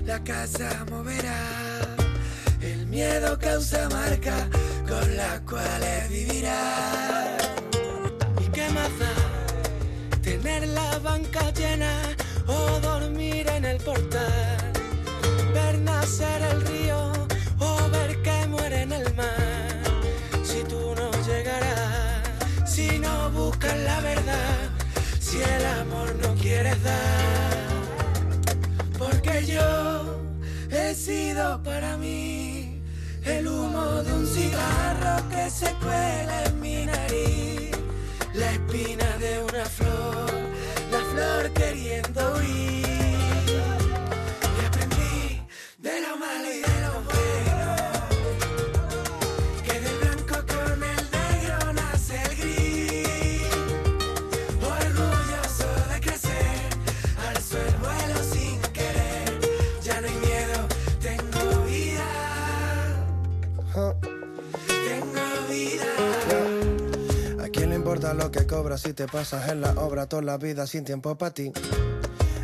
La 0.05 0.23
casa 0.23 0.87
moverá. 0.89 1.41
El 2.61 2.87
miedo 2.87 3.37
causa 3.41 3.89
marca 3.89 4.49
con 4.87 5.17
las 5.17 5.41
cuales 5.41 6.09
vivirá. 6.09 7.37
¿Y 8.41 8.47
qué 8.55 8.69
más 8.71 8.93
da? 9.01 9.15
Tener 10.23 10.69
la 10.69 10.99
banca 11.01 11.51
llena 11.55 11.93
o 12.47 12.79
dormir 12.81 13.49
en 13.49 13.65
el 13.65 13.79
portal 13.79 14.73
ver 15.55 15.79
nacer 15.81 16.43
el 16.53 16.61
río 16.67 17.16
Yo 29.45 30.23
he 30.71 30.95
sido 30.95 31.63
para 31.63 31.97
mí 31.99 32.81
el 33.25 33.47
humo 33.47 34.03
de 34.03 34.13
un 34.13 34.27
cigarro 34.27 35.29
que 35.29 35.51
se 35.51 35.73
cuela 35.75 36.45
en 36.47 36.61
mi 36.61 36.87
nariz, 36.87 37.77
la 38.35 38.53
espina 38.53 39.05
de 39.19 39.43
una 39.43 39.65
flor, 39.67 40.31
la 40.91 41.01
flor 41.13 41.53
queriendo 41.53 42.36
que 68.37 68.47
cobras 68.47 68.83
si 68.83 68.93
te 68.93 69.07
pasas 69.07 69.49
en 69.49 69.63
la 69.63 69.71
obra 69.73 70.07
toda 70.07 70.23
la 70.23 70.37
vida 70.37 70.67
sin 70.67 70.85
tiempo 70.85 71.17
para 71.17 71.33
ti? 71.33 71.53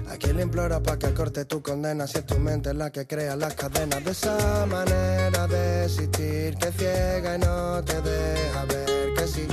¿A 0.09 0.16
quién 0.16 0.37
le 0.37 0.42
implora 0.42 0.83
para 0.83 0.98
que 0.98 1.12
corte 1.12 1.44
tu 1.44 1.62
condena 1.62 2.07
si 2.07 2.18
es 2.18 2.26
tu 2.26 2.38
mente 2.38 2.72
la 2.72 2.90
que 2.90 3.07
crea 3.07 3.37
las 3.37 3.55
cadenas 3.55 4.02
de 4.02 4.11
esa 4.11 4.66
manera 4.66 5.46
de 5.46 5.85
existir 5.85 6.57
que 6.57 6.72
ciega 6.72 7.37
y 7.37 7.38
no 7.40 7.83
te 7.85 8.00
deja 8.00 8.64
ver 8.64 9.14
que 9.14 9.26
sí? 9.26 9.46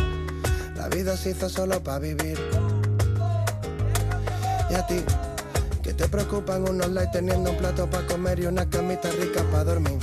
La 0.75 0.87
vida 0.87 1.17
se 1.17 1.31
hizo 1.31 1.49
solo 1.49 1.83
para 1.83 1.99
vivir. 1.99 2.39
Y 4.69 4.73
a 4.75 4.87
ti, 4.87 5.03
que 5.83 5.93
te 5.93 6.07
preocupan 6.07 6.69
unos 6.69 6.89
likes 6.89 7.11
teniendo 7.11 7.51
un 7.51 7.57
plato 7.57 7.89
para 7.89 8.07
comer 8.07 8.39
y 8.39 8.45
una 8.45 8.69
camita 8.69 9.09
rica 9.11 9.43
para 9.51 9.65
dormir. 9.65 9.99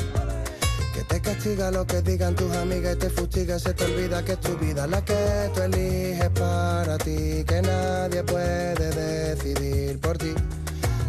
Castiga 1.27 1.73
lo 1.73 1.85
que 1.85 2.03
digan 2.03 2.37
tus 2.37 2.55
amigas 2.55 2.95
y 2.95 2.99
te 3.01 3.11
fustiga, 3.11 3.59
se 3.59 3.75
te 3.75 3.85
olvida 3.85 4.25
que 4.25 4.35
es 4.35 4.41
tu 4.41 4.57
vida 4.59 4.87
la 4.87 5.05
que 5.05 5.51
tú 5.53 5.61
eliges 5.61 6.31
para 6.31 6.97
ti, 6.99 7.43
que 7.45 7.62
nadie 7.62 8.23
puede 8.23 8.91
decidir 8.91 9.99
por 9.99 10.17
ti. 10.17 10.33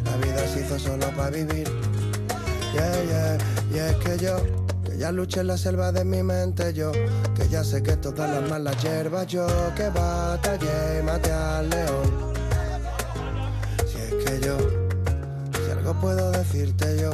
La 0.05 0.17
vida 0.17 0.47
se 0.51 0.61
hizo 0.61 0.79
solo 0.79 1.05
para 1.15 1.29
vivir. 1.29 1.69
Yeah, 2.73 3.03
yeah. 3.03 3.37
Y 3.71 3.77
es 3.77 3.95
que 3.97 4.17
yo, 4.17 4.37
que 4.83 4.97
ya 4.97 5.11
luché 5.11 5.41
en 5.41 5.47
la 5.47 5.57
selva 5.57 5.91
de 5.91 6.03
mi 6.03 6.23
mente, 6.23 6.73
yo, 6.73 6.91
que 7.35 7.47
ya 7.47 7.63
sé 7.63 7.83
que 7.83 7.95
todas 7.97 8.27
las 8.27 8.49
malas 8.49 8.75
hierbas, 8.81 9.27
yo, 9.27 9.45
que 9.75 9.87
batallé 9.89 10.99
y 10.99 11.03
maté 11.03 11.31
al 11.31 11.69
león. 11.69 12.33
Si 13.85 13.99
es 13.99 14.25
que 14.25 14.39
yo, 14.43 14.57
si 15.63 15.71
algo 15.71 15.93
puedo 16.01 16.31
decirte 16.31 16.97
yo. 16.99 17.11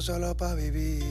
Solo 0.00 0.36
para 0.36 0.54
vivir. 0.54 1.04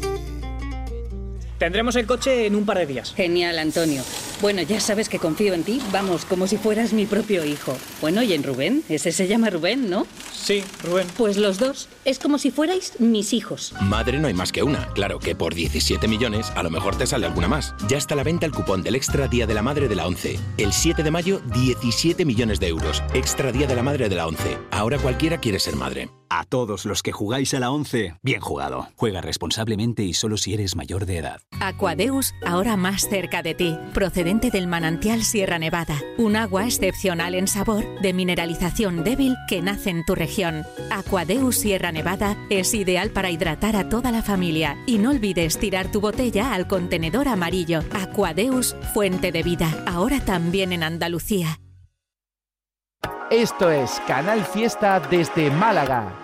Tendremos 1.57 1.97
el 1.97 2.07
coche 2.07 2.45
en 2.45 2.55
un 2.55 2.65
par 2.65 2.77
de 2.77 2.85
días. 2.85 3.13
Genial, 3.13 3.59
Antonio. 3.59 4.01
Bueno, 4.41 4.61
ya 4.61 4.79
sabes 4.79 5.09
que 5.09 5.19
confío 5.19 5.53
en 5.53 5.63
ti. 5.63 5.81
Vamos, 5.91 6.23
como 6.23 6.47
si 6.47 6.55
fueras 6.55 6.93
mi 6.93 7.05
propio 7.05 7.43
hijo. 7.43 7.77
Bueno, 7.99 8.23
y 8.23 8.31
en 8.31 8.43
Rubén. 8.43 8.81
Ese 8.87 9.11
se 9.11 9.27
llama 9.27 9.49
Rubén, 9.49 9.89
¿no? 9.89 10.07
Sí, 10.33 10.63
Rubén. 10.83 11.05
Pues 11.17 11.35
los 11.35 11.59
dos. 11.59 11.89
Es 12.09 12.17
como 12.17 12.39
si 12.39 12.49
fuerais 12.49 12.99
mis 12.99 13.33
hijos. 13.33 13.71
Madre 13.81 14.17
no 14.17 14.27
hay 14.27 14.33
más 14.33 14.51
que 14.51 14.63
una. 14.63 14.87
Claro 14.93 15.19
que 15.19 15.35
por 15.35 15.53
17 15.53 16.07
millones 16.07 16.51
a 16.55 16.63
lo 16.63 16.71
mejor 16.71 16.97
te 16.97 17.05
sale 17.05 17.27
alguna 17.27 17.47
más. 17.47 17.75
Ya 17.87 17.97
está 17.97 18.15
a 18.15 18.17
la 18.17 18.23
venta 18.23 18.47
el 18.47 18.51
cupón 18.51 18.81
del 18.81 18.95
Extra 18.95 19.27
Día 19.27 19.45
de 19.45 19.53
la 19.53 19.61
Madre 19.61 19.87
de 19.87 19.95
la 19.95 20.07
11. 20.07 20.39
El 20.57 20.73
7 20.73 21.03
de 21.03 21.11
mayo, 21.11 21.39
17 21.53 22.25
millones 22.25 22.59
de 22.59 22.69
euros. 22.69 23.03
Extra 23.13 23.51
Día 23.51 23.67
de 23.67 23.75
la 23.75 23.83
Madre 23.83 24.09
de 24.09 24.15
la 24.15 24.25
11. 24.25 24.57
Ahora 24.71 24.97
cualquiera 24.97 25.37
quiere 25.37 25.59
ser 25.59 25.75
madre. 25.75 26.09
A 26.31 26.45
todos 26.45 26.85
los 26.85 27.01
que 27.01 27.11
jugáis 27.11 27.55
a 27.55 27.59
la 27.59 27.71
11, 27.71 28.15
bien 28.21 28.39
jugado. 28.39 28.87
Juega 28.95 29.19
responsablemente 29.19 30.03
y 30.03 30.13
solo 30.13 30.37
si 30.37 30.53
eres 30.53 30.75
mayor 30.75 31.07
de 31.07 31.17
edad. 31.17 31.41
Aquadeus, 31.59 32.35
ahora 32.45 32.77
más 32.77 33.09
cerca 33.09 33.41
de 33.41 33.55
ti, 33.55 33.75
procedente 33.95 34.51
del 34.51 34.67
manantial 34.67 35.23
Sierra 35.23 35.57
Nevada, 35.57 35.99
un 36.19 36.35
agua 36.35 36.65
excepcional 36.65 37.33
en 37.33 37.47
sabor, 37.47 37.83
de 38.01 38.13
mineralización 38.13 39.03
débil 39.03 39.35
que 39.47 39.63
nace 39.63 39.89
en 39.89 40.05
tu 40.05 40.13
región. 40.13 40.65
Aquadeus 40.91 41.55
Sierra 41.55 41.91
Nevada 41.91 41.98
es 42.49 42.73
ideal 42.73 43.11
para 43.11 43.29
hidratar 43.29 43.75
a 43.75 43.89
toda 43.89 44.11
la 44.11 44.21
familia 44.21 44.77
y 44.85 44.97
no 44.97 45.11
olvides 45.11 45.57
tirar 45.57 45.91
tu 45.91 46.01
botella 46.01 46.53
al 46.53 46.67
contenedor 46.67 47.27
amarillo. 47.27 47.81
Aquadeus, 47.93 48.75
fuente 48.93 49.31
de 49.31 49.43
vida, 49.43 49.83
ahora 49.85 50.19
también 50.23 50.71
en 50.73 50.83
Andalucía. 50.83 51.59
Esto 53.29 53.69
es 53.69 54.01
Canal 54.07 54.43
Fiesta 54.43 54.99
desde 54.99 55.51
Málaga. 55.51 56.15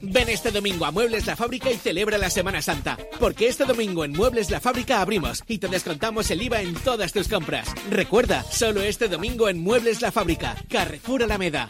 Ven 0.00 0.28
este 0.28 0.50
domingo 0.50 0.84
a 0.84 0.90
Muebles 0.90 1.26
La 1.26 1.36
Fábrica 1.36 1.70
y 1.70 1.76
celebra 1.76 2.18
la 2.18 2.28
Semana 2.28 2.60
Santa, 2.60 2.98
porque 3.18 3.46
este 3.48 3.64
domingo 3.64 4.04
en 4.04 4.12
Muebles 4.12 4.50
La 4.50 4.60
Fábrica 4.60 5.00
abrimos 5.00 5.42
y 5.46 5.58
te 5.58 5.68
descontamos 5.68 6.30
el 6.30 6.42
IVA 6.42 6.60
en 6.60 6.74
todas 6.74 7.12
tus 7.12 7.28
compras. 7.28 7.68
Recuerda, 7.90 8.42
solo 8.42 8.82
este 8.82 9.08
domingo 9.08 9.48
en 9.48 9.62
Muebles 9.62 10.02
La 10.02 10.12
Fábrica, 10.12 10.56
Carrefour 10.68 11.22
Alameda. 11.22 11.68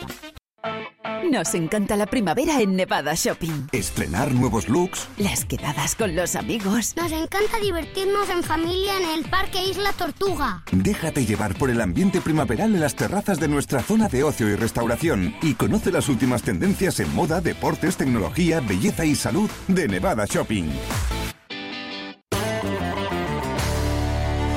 Nos 1.31 1.55
encanta 1.55 1.97
la 1.97 2.07
primavera 2.07 2.61
en 2.61 2.77
Nevada 2.77 3.15
Shopping. 3.15 3.69
Estrenar 3.73 4.33
nuevos 4.33 4.69
looks. 4.69 5.09
Las 5.17 5.45
quedadas 5.45 5.95
con 5.95 6.15
los 6.15 6.37
amigos. 6.37 6.95
Nos 6.97 7.13
encanta 7.13 7.59
divertirnos 7.61 8.29
en 8.31 8.43
familia 8.43 8.97
en 8.99 9.19
el 9.19 9.29
Parque 9.29 9.63
Isla 9.65 9.93
Tortuga. 9.93 10.63
Déjate 10.71 11.25
llevar 11.25 11.57
por 11.57 11.71
el 11.71 11.81
ambiente 11.81 12.21
primaveral 12.21 12.75
en 12.75 12.81
las 12.81 12.95
terrazas 12.95 13.41
de 13.41 13.49
nuestra 13.49 13.83
zona 13.83 14.09
de 14.09 14.23
ocio 14.23 14.49
y 14.49 14.55
restauración 14.55 15.35
y 15.43 15.55
conoce 15.55 15.91
las 15.91 16.09
últimas 16.09 16.43
tendencias 16.43 17.01
en 17.01 17.13
moda, 17.15 17.41
deportes, 17.41 17.97
tecnología, 17.97 18.61
belleza 18.61 19.05
y 19.05 19.15
salud 19.15 19.51
de 19.67 19.89
Nevada 19.89 20.27
Shopping. 20.27 20.71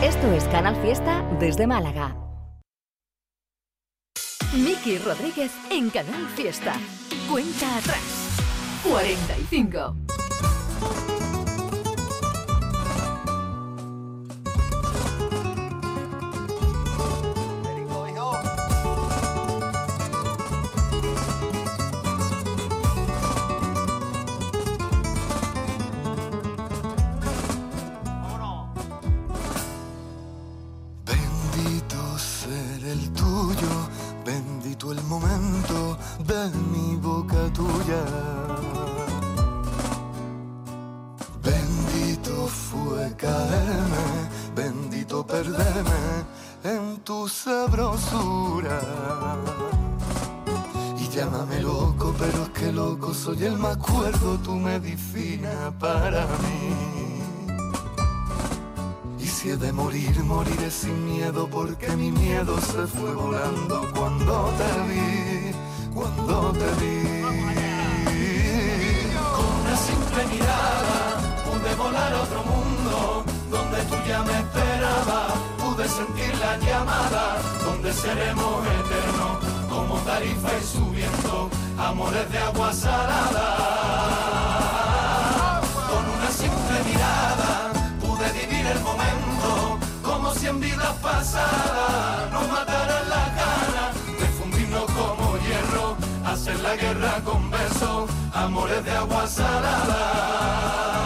Esto 0.03 0.31
es 0.31 0.43
Canal 0.45 0.75
Fiesta 0.81 1.27
desde 1.39 1.65
Málaga. 1.65 2.26
Miki 4.53 4.97
Rodríguez 4.97 5.51
en 5.69 5.89
Canal 5.89 6.27
Fiesta. 6.35 6.73
Cuenta 7.29 7.77
atrás. 7.77 8.01
45. 8.83 10.16
Soy 53.87 54.05
el 54.05 54.11
más 54.11 54.19
cuerdo, 54.19 54.37
tu 54.39 54.55
medicina 54.55 55.73
para 55.79 56.25
mí. 56.25 56.87
Y 59.19 59.49
de 59.51 59.71
morir, 59.71 60.23
moriré 60.23 60.69
sin 60.69 61.05
miedo, 61.05 61.47
porque 61.49 61.87
mi 61.95 62.11
miedo 62.11 62.59
se 62.59 62.85
fue 62.85 63.13
volando 63.13 63.87
cuando 63.95 64.51
te 64.57 64.81
vi, 64.89 65.53
cuando 65.93 66.51
te 66.51 66.69
vi. 66.81 67.21
Con 69.35 69.45
una 69.61 69.77
simple 69.77 70.25
mirada 70.33 70.99
pude 71.45 71.75
volar 71.75 72.13
a 72.13 72.21
otro 72.23 72.43
mundo, 72.43 73.23
donde 73.49 73.81
tú 73.83 73.95
ya 74.05 74.21
me 74.23 74.37
esperabas, 74.37 75.33
pude 75.63 75.87
sentir 75.87 76.37
la 76.39 76.57
llamada, 76.57 77.37
donde 77.63 77.93
seremos 77.93 78.65
eternos, 78.65 79.37
como 79.69 79.95
tarifa 79.99 80.49
y 80.59 80.63
subiendo, 80.65 81.49
amores 81.77 82.29
de 82.31 82.37
agua 82.39 82.73
salada. 82.73 83.76
Vidas 90.67 90.95
pasadas 91.01 92.31
nos 92.31 92.47
mataran 92.49 93.09
las 93.09 93.27
ganas 93.41 93.93
de 94.19 94.27
fundirnos 94.37 94.85
como 94.85 95.37
hierro, 95.37 95.97
hacer 96.25 96.59
la 96.59 96.75
guerra 96.75 97.21
con 97.23 97.49
besos, 97.49 98.09
amores 98.33 98.83
de 98.83 98.91
agua 98.91 99.27
salada. 99.27 100.96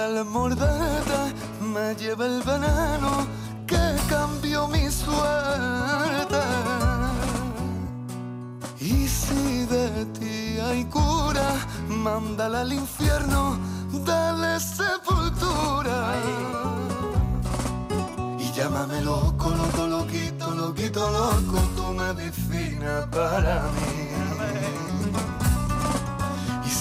Al 0.00 0.24
morderte 0.24 1.34
me 1.60 1.94
lleva 1.94 2.24
el 2.26 2.42
veneno 2.42 3.26
que 3.66 3.96
cambió 4.08 4.66
mi 4.66 4.90
suerte. 4.90 6.40
Y 8.80 9.06
si 9.06 9.66
de 9.66 10.06
ti 10.18 10.58
hay 10.58 10.84
cura, 10.86 11.48
mándala 11.88 12.62
al 12.62 12.72
infierno, 12.72 13.58
dale 14.04 14.58
sepultura. 14.58 16.14
Y 18.38 18.52
llámame 18.52 19.02
loco, 19.02 19.50
loco, 19.50 19.86
loquito, 19.86 20.50
loquito, 20.54 21.10
loco, 21.10 21.58
tu 21.76 21.86
medicina 21.92 23.06
para 23.10 23.62
mí. 23.74 24.29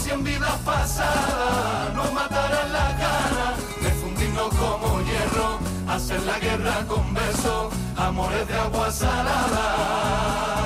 Como 0.00 0.04
si 0.04 0.10
en 0.10 0.24
vidas 0.24 0.58
pasadas 0.64 1.94
nos 1.94 2.12
mataran 2.12 2.72
las 2.72 2.98
ganas 2.98 3.82
de 3.82 3.90
fundirnos 3.90 4.48
como 4.54 5.00
hierro, 5.02 5.58
hacer 5.88 6.22
la 6.22 6.38
guerra 6.38 6.84
con 6.86 7.12
besos, 7.14 7.72
amores 7.96 8.46
de 8.48 8.54
agua 8.54 8.90
salada. 8.90 10.59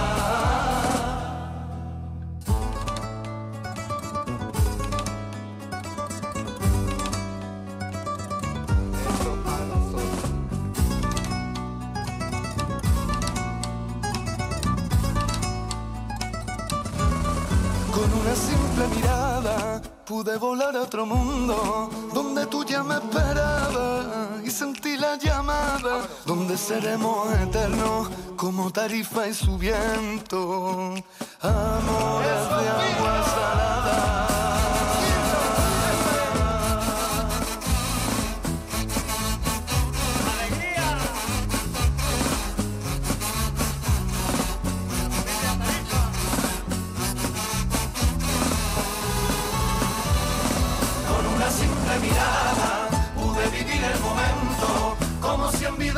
Mirada 18.95 19.81
pude 20.07 20.37
volar 20.37 20.77
a 20.77 20.83
otro 20.83 21.07
mundo 21.07 21.91
donde 22.13 22.47
tú 22.47 22.65
ya 22.65 22.83
me 22.83 22.95
esperabas 22.95 24.45
y 24.45 24.51
sentí 24.51 24.97
la 24.97 25.17
llamada 25.17 26.07
donde 26.27 26.57
seremos 26.57 27.33
eternos 27.41 28.11
como 28.37 28.71
tarifa 28.71 29.27
y 29.29 29.35
su 29.35 29.57
viento. 29.57 30.95
Amores 31.41 32.43
de 32.51 32.69
agua 32.69 33.25
salada. 33.25 34.44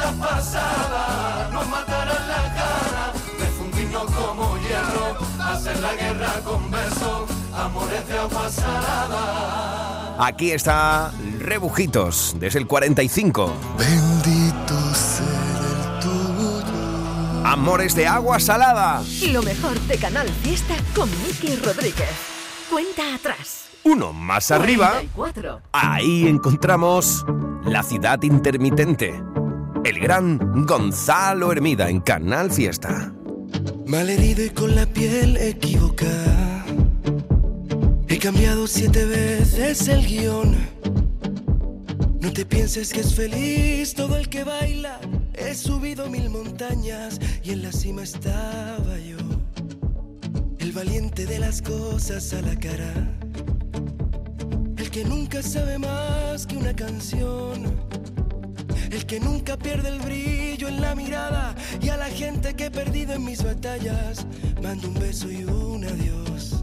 Vida 0.07 0.27
pasada 0.27 1.49
nos 1.53 1.69
matarán 1.69 2.29
la 2.29 2.55
cara, 2.55 3.13
de 3.39 3.47
fundirnos 3.47 4.11
como 4.13 4.57
hierro, 4.59 5.17
hacer 5.41 5.79
la 5.81 5.95
guerra 5.95 6.33
con 6.45 6.71
besos, 6.71 7.31
amores 7.55 8.09
de 8.09 8.19
agua 8.19 8.51
salada. 8.51 10.17
Aquí 10.19 10.51
está 10.51 11.13
Rebujitos, 11.41 12.37
desde 12.39 12.59
el 12.59 12.67
45. 12.67 13.53
Bendito 13.79 14.95
ser 14.95 15.27
el 15.27 16.01
tuyo. 16.01 17.47
Amores 17.47 17.95
de 17.95 18.07
agua 18.07 18.41
salada. 18.41 19.03
Lo 19.31 19.43
mejor 19.43 19.79
de 19.81 19.99
Canal 19.99 20.29
Fiesta 20.43 20.75
con 20.95 21.11
Miki 21.23 21.57
Rodríguez. 21.57 22.11
Cuenta 22.71 23.15
atrás. 23.15 23.67
Uno 23.85 24.13
más 24.13 24.51
arriba. 24.51 25.03
44. 25.15 25.61
Ahí 25.73 26.27
encontramos 26.27 27.25
la 27.65 27.83
ciudad 27.83 28.21
intermitente. 28.23 29.23
El 29.87 30.01
gran 30.01 30.67
Gonzalo 30.67 31.53
Hermida 31.53 31.89
en 31.89 32.01
Canal 32.01 32.51
Fiesta. 32.51 33.15
Malherido 33.87 34.45
y 34.45 34.51
con 34.51 34.75
la 34.75 34.85
piel 34.85 35.37
equivocada. 35.37 36.67
He 38.09 38.19
cambiado 38.19 38.67
siete 38.67 39.05
veces 39.05 39.87
el 39.87 40.05
guion. 40.05 40.57
No 42.21 42.33
te 42.33 42.45
pienses 42.45 42.93
que 42.93 42.99
es 42.99 43.15
feliz 43.15 43.95
todo 43.95 44.17
el 44.17 44.29
que 44.29 44.43
baila. 44.43 44.99
He 45.35 45.55
subido 45.55 46.11
mil 46.11 46.31
montañas 46.31 47.21
y 47.45 47.53
en 47.53 47.63
la 47.63 47.71
cima 47.71 48.03
estaba 48.03 48.99
yo. 48.99 49.19
El 50.59 50.73
valiente 50.73 51.27
de 51.27 51.39
las 51.39 51.63
cosas 51.63 52.33
a 52.33 52.43
la 52.43 52.57
cara. 52.59 52.93
El 54.79 54.91
que 54.91 55.05
nunca 55.05 55.45
sabe 55.45 55.79
más 55.79 56.45
que 56.45 56.57
una 56.57 56.75
canción. 56.75 57.87
El 58.97 59.05
que 59.05 59.21
nunca 59.21 59.59
pierde 59.59 59.91
el 59.91 60.01
brillo 60.01 60.69
en 60.69 60.81
la 60.81 60.95
mirada. 60.95 61.55
Y 61.83 61.91
a 61.91 61.99
la 61.99 62.07
gente 62.07 62.55
que 62.55 62.67
he 62.67 62.71
perdido 62.71 63.13
en 63.13 63.27
mis 63.27 63.45
batallas. 63.45 64.27
Mando 64.63 64.89
un 64.89 64.95
beso 64.95 65.31
y 65.31 65.45
un 65.45 65.85
adiós. 65.85 66.63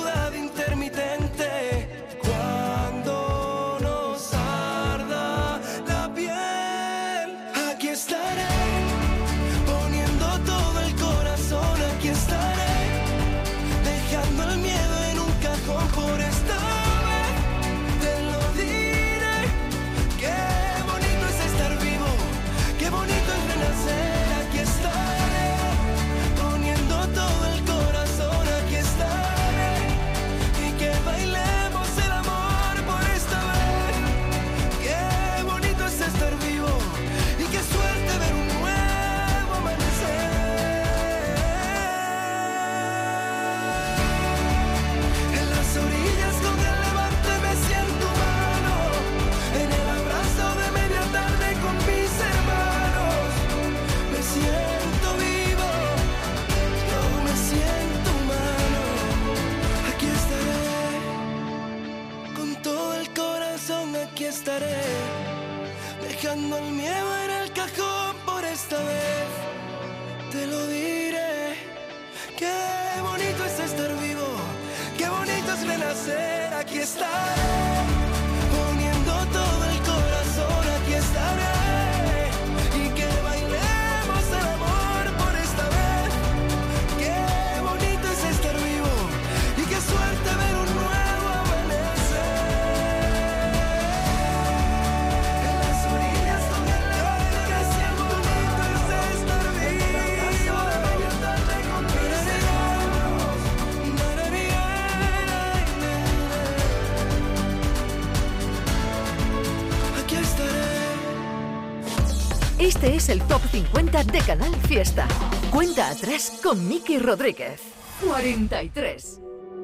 el 113.11 113.21
Top 113.23 113.41
50 113.51 114.05
de 114.05 114.19
Canal 114.19 114.55
Fiesta. 114.69 115.05
Cuenta 115.51 115.89
atrás 115.89 116.31
con 116.41 116.65
Miki 116.65 116.97
Rodríguez. 116.97 117.59
43. 118.07 119.19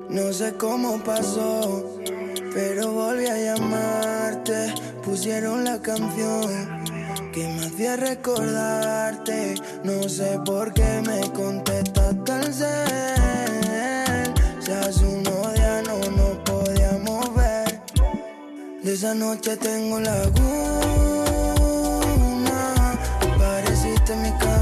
No 0.09 0.33
sé 0.33 0.53
cómo 0.55 1.01
pasó, 1.01 1.97
pero 2.53 2.91
volví 2.91 3.25
a 3.27 3.37
llamarte. 3.37 4.73
Pusieron 5.01 5.63
la 5.63 5.81
canción 5.81 6.83
que 7.31 7.47
me 7.47 7.67
hacía 7.67 7.95
recordarte. 7.95 9.55
No 9.81 10.09
sé 10.09 10.39
por 10.45 10.73
qué 10.73 11.01
me 11.07 11.31
contestaste 11.31 12.31
al 12.33 12.53
cel. 12.53 14.33
Si 14.59 14.71
hace 14.73 15.05
días 15.05 15.87
no 15.87 15.99
nos 16.17 16.37
podíamos 16.39 17.33
ver. 17.33 17.81
De 18.83 18.93
esa 18.93 19.15
noche 19.15 19.55
tengo 19.55 20.01
laguna. 20.01 20.66
Pareciste 24.07 24.15
mi 24.23 24.31
cama 24.39 24.56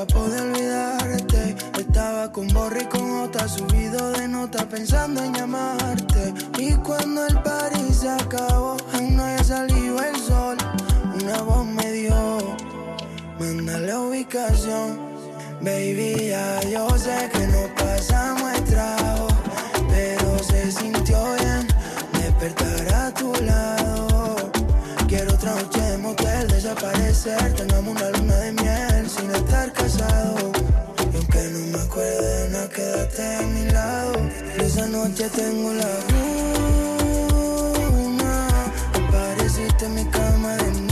para 0.00 0.06
poder 0.06 0.40
olvidarte. 0.42 1.56
Estaba 1.78 2.32
con 2.32 2.48
Borri 2.48 2.84
con 2.86 3.20
otra, 3.20 3.46
subido 3.48 4.10
de 4.12 4.28
nota 4.28 4.66
pensando 4.68 5.22
en 5.22 5.34
llamarte. 5.34 6.32
Y 6.58 6.72
cuando 6.76 7.26
el 7.26 7.38
party 7.42 7.92
se 7.92 8.08
acabó, 8.08 8.76
aún 8.94 9.16
no 9.16 9.24
había 9.24 9.44
salido 9.44 10.02
el 10.02 10.16
sol. 10.16 10.56
Una 11.22 11.42
voz 11.42 11.66
me 11.66 11.92
dio, 11.92 12.38
manda 13.38 13.78
la 13.78 14.00
ubicación. 14.00 14.98
Baby, 15.60 16.28
ya 16.30 16.60
yo 16.62 16.88
sé 16.96 17.28
que 17.32 17.46
no 17.48 17.74
pasamos 17.74 18.52
el 18.54 18.64
trago, 18.64 19.28
pero 19.90 20.38
se 20.38 20.72
sintió 20.72 21.22
bien 21.34 21.66
despertar 22.12 22.94
a 22.94 23.12
tu 23.12 23.34
lado. 23.42 24.36
Quiero 25.06 25.34
otra 25.34 25.54
noche 25.56 25.80
de 25.80 25.98
motel, 25.98 26.48
desaparecer, 26.48 27.54
tengamos 27.54 27.96
una 27.96 28.10
luna 28.10 28.36
de 28.36 28.52
miel 28.52 28.89
sin 29.20 29.30
estar 29.30 29.72
casado. 29.72 30.52
Y 31.12 31.16
aunque 31.16 31.42
no 31.52 31.78
me 31.78 31.82
acuerde 31.84 32.42
de 32.42 32.50
nada, 32.50 32.68
quédate 32.68 33.36
a 33.36 33.42
mi 33.42 33.64
lado. 33.70 34.12
Esa 34.58 34.86
noche 34.86 35.28
tengo 35.30 35.72
la 35.72 35.90
luna, 37.90 38.48
apareciste 38.94 39.86
en 39.86 39.94
mi 39.94 40.04
cama 40.06 40.56
desnuda. 40.56 40.89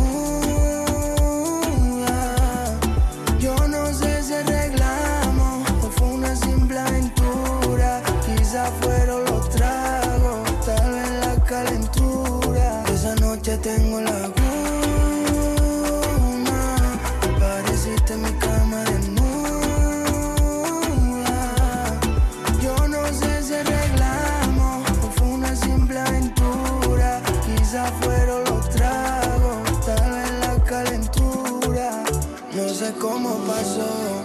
Cómo 33.01 33.37
pasó, 33.47 34.25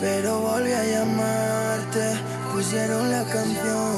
pero 0.00 0.40
volví 0.40 0.72
a 0.72 0.84
llamarte. 0.84 2.20
Pusieron 2.52 3.10
la 3.10 3.24
canción 3.24 3.94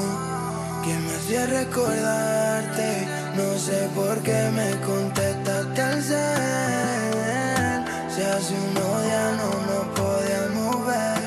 que 0.83 0.93
me 0.93 1.15
hacía 1.15 1.45
recordarte. 1.45 3.07
No 3.35 3.57
sé 3.59 3.89
por 3.93 4.19
qué 4.23 4.49
me 4.55 4.71
contestaste 4.81 5.81
al 5.81 6.01
cel. 6.01 7.85
Si 8.13 8.21
hace 8.23 8.53
unos 8.53 9.03
días 9.03 9.33
no 9.41 9.49
nos 9.69 9.85
podíamos 9.99 10.87
ver. 10.87 11.21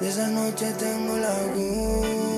De 0.00 0.08
esa 0.08 0.26
noche 0.28 0.72
tengo 0.78 1.16
la 1.16 1.30
laguna. 1.30 2.35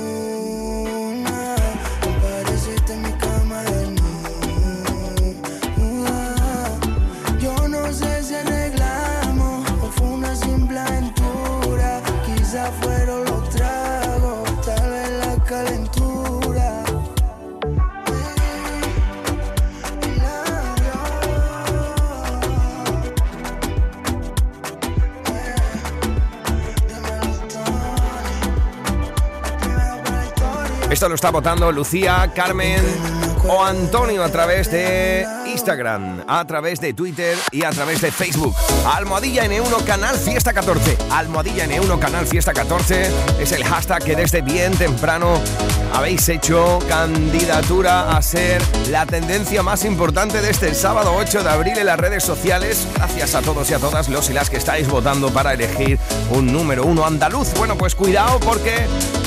Lo 31.09 31.14
está 31.14 31.31
votando 31.31 31.73
Lucía, 31.73 32.31
Carmen 32.35 32.83
o 33.49 33.64
Antonio 33.64 34.23
a 34.23 34.29
través 34.29 34.71
de 34.71 35.27
Instagram, 35.47 36.25
a 36.27 36.44
través 36.44 36.81
de 36.81 36.92
Twitter 36.92 37.37
y 37.51 37.64
a 37.64 37.71
través 37.71 38.01
de 38.01 38.11
Facebook. 38.11 38.55
Almohadilla 38.87 39.44
N1 39.47 39.85
Canal 39.85 40.16
Fiesta 40.16 40.53
14. 40.53 40.99
Almohadilla 41.11 41.66
N1 41.66 41.99
Canal 41.99 42.27
Fiesta 42.27 42.53
14 42.53 43.11
es 43.40 43.53
el 43.53 43.64
hashtag 43.64 44.05
que 44.05 44.16
desde 44.16 44.42
bien 44.42 44.77
temprano 44.77 45.40
habéis 45.94 46.29
hecho 46.29 46.79
candidatura 46.88 48.16
a 48.16 48.23
ser 48.23 48.61
la 48.90 49.07
tendencia 49.07 49.62
más 49.62 49.85
importante 49.85 50.42
de 50.42 50.51
este 50.51 50.75
sábado 50.75 51.14
8 51.16 51.42
de 51.42 51.51
abril 51.51 51.79
en 51.79 51.87
las 51.87 51.99
redes 51.99 52.25
sociales. 52.25 52.87
Gracias 53.18 53.42
a 53.42 53.44
todos 53.44 53.68
y 53.68 53.74
a 53.74 53.81
todas 53.81 54.09
los 54.09 54.31
y 54.31 54.33
las 54.33 54.48
que 54.48 54.59
estáis 54.59 54.88
votando 54.88 55.33
para 55.33 55.52
elegir 55.52 55.98
un 56.31 56.52
número 56.52 56.85
uno 56.85 57.04
andaluz. 57.04 57.52
Bueno, 57.54 57.76
pues 57.76 57.96
cuidado 57.96 58.38
porque 58.38 58.87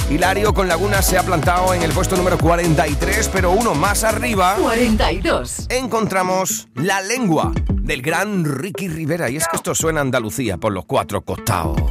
Hilario 0.10 0.54
con 0.54 0.70
Laguna 0.70 1.02
se 1.02 1.18
ha 1.18 1.24
plantado 1.24 1.74
en 1.74 1.82
el 1.82 1.92
puesto 1.92 2.16
número 2.16 2.38
43, 2.38 3.30
pero 3.34 3.52
uno 3.52 3.76
más 3.76 4.06
arriba. 4.06 4.56
42. 4.62 5.66
Encontramos 5.68 6.70
La 6.76 7.02
Lengua 7.02 7.52
del 7.68 8.02
gran 8.02 8.46
Ricky 8.46 8.88
Rivera. 8.88 9.30
Y 9.30 9.36
es 9.36 9.46
que 9.50 9.58
esto 9.58 9.76
suena 9.76 10.00
a 10.00 10.04
Andalucía 10.04 10.56
por 10.56 10.72
los 10.72 10.86
cuatro 10.86 11.26
costados. 11.26 11.82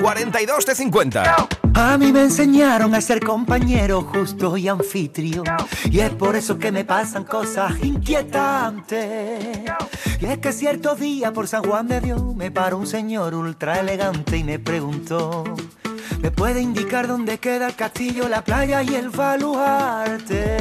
42 0.00 0.66
de 0.66 0.74
50. 0.74 1.48
A 1.76 1.98
mí 1.98 2.12
me 2.12 2.22
enseñaron 2.22 2.94
a 2.94 3.00
ser 3.00 3.18
compañero 3.18 4.02
justo 4.02 4.56
y 4.56 4.68
anfitrión. 4.68 5.44
Y 5.90 5.98
es 5.98 6.10
por 6.10 6.36
eso 6.36 6.56
que 6.56 6.70
me 6.70 6.84
pasan 6.84 7.24
cosas 7.24 7.72
inquietantes. 7.82 9.58
Y 10.20 10.26
es 10.26 10.38
que 10.38 10.52
cierto 10.52 10.94
día 10.94 11.32
por 11.32 11.48
San 11.48 11.64
Juan 11.64 11.88
de 11.88 12.00
Dios 12.00 12.22
me 12.36 12.52
paró 12.52 12.78
un 12.78 12.86
señor 12.86 13.34
ultra 13.34 13.80
elegante 13.80 14.36
y 14.36 14.44
me 14.44 14.60
preguntó. 14.60 15.42
¿Me 16.20 16.30
puede 16.30 16.62
indicar 16.62 17.08
dónde 17.08 17.38
queda 17.38 17.66
el 17.66 17.74
castillo, 17.74 18.28
la 18.28 18.44
playa 18.44 18.82
y 18.84 18.94
el 18.94 19.10
baluarte? 19.10 20.56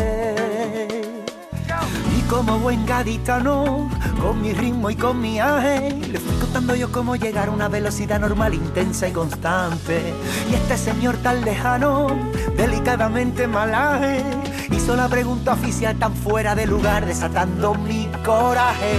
Y 2.17 2.21
como 2.23 2.58
buen 2.58 2.88
gaditano, 2.88 3.88
con 4.19 4.41
mi 4.41 4.52
ritmo 4.54 4.89
y 4.89 4.95
con 4.95 5.21
mi 5.21 5.39
aje, 5.39 5.95
le 6.12 6.19
fui 6.19 6.42
yo 6.75 6.91
cómo 6.91 7.15
llegar 7.15 7.49
a 7.49 7.51
una 7.51 7.67
velocidad 7.67 8.19
normal, 8.19 8.53
intensa 8.53 9.07
y 9.07 9.11
constante. 9.11 10.13
Y 10.49 10.55
este 10.55 10.77
señor 10.77 11.17
tan 11.17 11.41
lejano, 11.41 12.07
delicadamente 12.55 13.47
malaje, 13.47 14.23
hizo 14.71 14.95
la 14.95 15.07
pregunta 15.07 15.53
oficial 15.53 15.97
tan 15.97 16.15
fuera 16.15 16.55
de 16.55 16.65
lugar, 16.65 17.05
desatando 17.05 17.75
mi 17.75 18.07
coraje. 18.23 18.93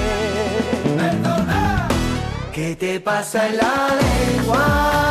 ¿Qué 2.53 2.77
te 2.77 3.01
pasa 3.01 3.49
en 3.49 3.57
la 3.57 3.89
lengua? 4.37 5.04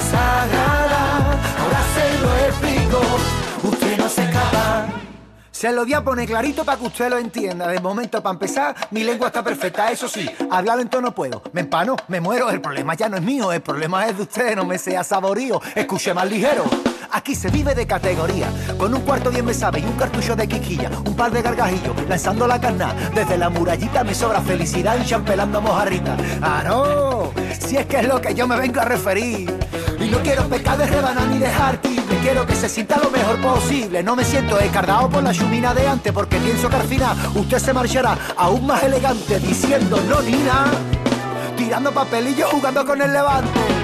Sagrada. 0.00 1.18
Ahora 1.58 1.80
se 1.94 2.18
lo 2.22 2.36
explico, 2.46 3.00
usted 3.62 3.98
no 3.98 4.08
se 4.08 4.22
escapa. 4.22 4.86
Se 5.50 5.72
lo 5.72 5.84
voy 5.84 5.94
a 5.94 6.04
poner 6.04 6.26
clarito 6.26 6.64
para 6.64 6.78
que 6.78 6.86
usted 6.86 7.08
lo 7.08 7.16
entienda. 7.18 7.66
De 7.68 7.80
momento, 7.80 8.22
para 8.22 8.34
empezar, 8.34 8.76
mi 8.90 9.04
lengua 9.04 9.28
está 9.28 9.42
perfecta. 9.42 9.90
Eso 9.90 10.06
sí, 10.06 10.28
hablar 10.50 10.76
lento 10.76 11.00
no 11.00 11.14
puedo. 11.14 11.42
Me 11.52 11.62
empano, 11.62 11.96
me 12.08 12.20
muero. 12.20 12.50
El 12.50 12.60
problema 12.60 12.94
ya 12.94 13.08
no 13.08 13.16
es 13.16 13.22
mío, 13.22 13.50
el 13.52 13.62
problema 13.62 14.06
es 14.06 14.18
de 14.18 14.22
usted. 14.24 14.54
No 14.54 14.66
me 14.66 14.76
sea 14.76 15.02
saborío. 15.02 15.60
Escuche 15.74 16.12
más 16.12 16.28
ligero. 16.28 16.64
Aquí 17.10 17.34
se 17.34 17.50
vive 17.50 17.74
de 17.74 17.86
categoría, 17.86 18.48
con 18.76 18.92
un 18.92 19.00
cuarto 19.00 19.30
bien 19.30 19.44
me 19.44 19.54
sabe 19.54 19.80
y 19.80 19.84
un 19.84 19.92
cartucho 19.92 20.36
de 20.36 20.46
quiquilla, 20.48 20.90
un 21.06 21.14
par 21.14 21.30
de 21.30 21.40
gargajillos, 21.40 21.94
lanzando 22.08 22.46
la 22.46 22.60
carna. 22.60 22.94
Desde 23.14 23.38
la 23.38 23.48
murallita 23.48 24.04
me 24.04 24.14
sobra 24.14 24.40
felicidad 24.42 24.98
y 25.00 25.06
champelando 25.06 25.60
mojarrita. 25.60 26.16
¡Ah, 26.42 26.62
no! 26.66 27.32
Si 27.58 27.76
es 27.76 27.86
que 27.86 28.00
es 28.00 28.08
lo 28.08 28.20
que 28.20 28.34
yo 28.34 28.46
me 28.46 28.56
vengo 28.56 28.80
a 28.80 28.84
referir. 28.84 29.56
Y 30.06 30.08
no 30.08 30.20
quiero 30.22 30.44
pecar 30.48 30.78
de 30.78 30.86
rebanar 30.86 31.26
ni 31.26 31.38
dejar 31.38 31.80
me 31.82 32.18
quiero 32.18 32.46
que 32.46 32.54
se 32.54 32.68
sienta 32.68 32.96
lo 32.98 33.10
mejor 33.10 33.40
posible. 33.40 34.04
No 34.04 34.14
me 34.14 34.24
siento 34.24 34.56
escardado 34.60 35.10
por 35.10 35.20
la 35.20 35.32
chumina 35.32 35.74
de 35.74 35.88
antes, 35.88 36.12
porque 36.12 36.36
pienso 36.36 36.68
que 36.68 36.76
al 36.76 36.86
final 36.86 37.16
usted 37.34 37.58
se 37.58 37.72
marchará 37.72 38.16
aún 38.36 38.64
más 38.66 38.84
elegante, 38.84 39.40
diciendo 39.40 40.00
no 40.08 40.20
ni 40.22 40.36
tirando 41.56 41.90
papelillos, 41.90 42.48
jugando 42.52 42.86
con 42.86 43.02
el 43.02 43.12
levante. 43.12 43.75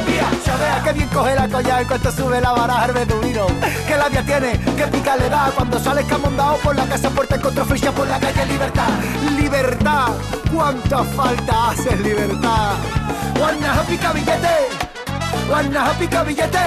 Confía, 0.00 0.30
ya 0.46 0.56
vea 0.56 0.82
que 0.82 0.92
bien 0.94 1.08
coge 1.08 1.34
la 1.34 1.46
la 1.46 1.48
collar 1.48 1.82
en 1.82 1.88
cuanto 1.88 2.10
sube 2.10 2.40
la 2.40 2.52
baraja 2.52 2.86
el 2.86 2.92
beduino. 2.92 3.46
Que 3.86 3.96
labia 3.98 4.22
tiene, 4.24 4.52
que 4.58 4.86
pica 4.86 5.16
le 5.16 5.28
da 5.28 5.52
cuando 5.54 5.78
sale 5.78 6.02
camondado 6.04 6.56
por 6.56 6.74
la 6.74 6.86
casa 6.86 7.10
puerta 7.10 7.36
encontró 7.36 7.66
ficha 7.66 7.92
por 7.92 8.08
la 8.08 8.18
calle 8.18 8.46
Libertad. 8.46 8.88
Libertad, 9.36 10.08
cuánta 10.54 11.04
falta 11.04 11.70
hace 11.70 11.96
libertad. 11.98 12.76
Guanaja 13.36 13.82
pica 13.82 14.12
billete, 14.12 14.56
guanaja 15.48 15.92
pica 15.98 16.22
billete. 16.22 16.58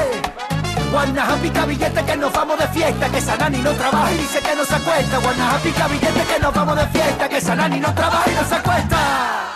Guanaja 0.91 1.35
pica 1.37 1.65
billete 1.65 2.05
que 2.05 2.17
nos 2.17 2.31
vamos 2.31 2.59
de 2.59 2.67
fiesta, 2.67 3.09
que 3.09 3.19
Sanani 3.19 3.57
no 3.57 3.71
trabaja 3.71 4.11
y 4.11 4.17
dice 4.17 4.39
que 4.41 4.55
no 4.55 4.63
se 4.63 4.75
acuesta. 4.75 5.17
Guanaja 5.17 5.57
pica 5.57 5.87
billete 5.87 6.23
que 6.23 6.39
nos 6.39 6.53
vamos 6.53 6.75
de 6.75 6.87
fiesta, 6.87 7.29
que 7.29 7.41
Sanani 7.41 7.79
no 7.79 7.93
trabaja 7.95 8.29
y 8.29 8.35
no 8.35 8.47
se 8.47 8.55
acuesta. 8.55 9.53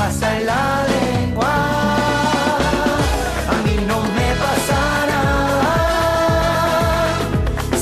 Pasa 0.00 0.26
en 0.38 0.46
la 0.46 0.66
lengua? 0.94 1.54
A 3.52 3.56
mí 3.64 3.74
no 3.90 3.98
me 4.16 4.28
pasa 4.44 4.78
nada. 5.12 5.72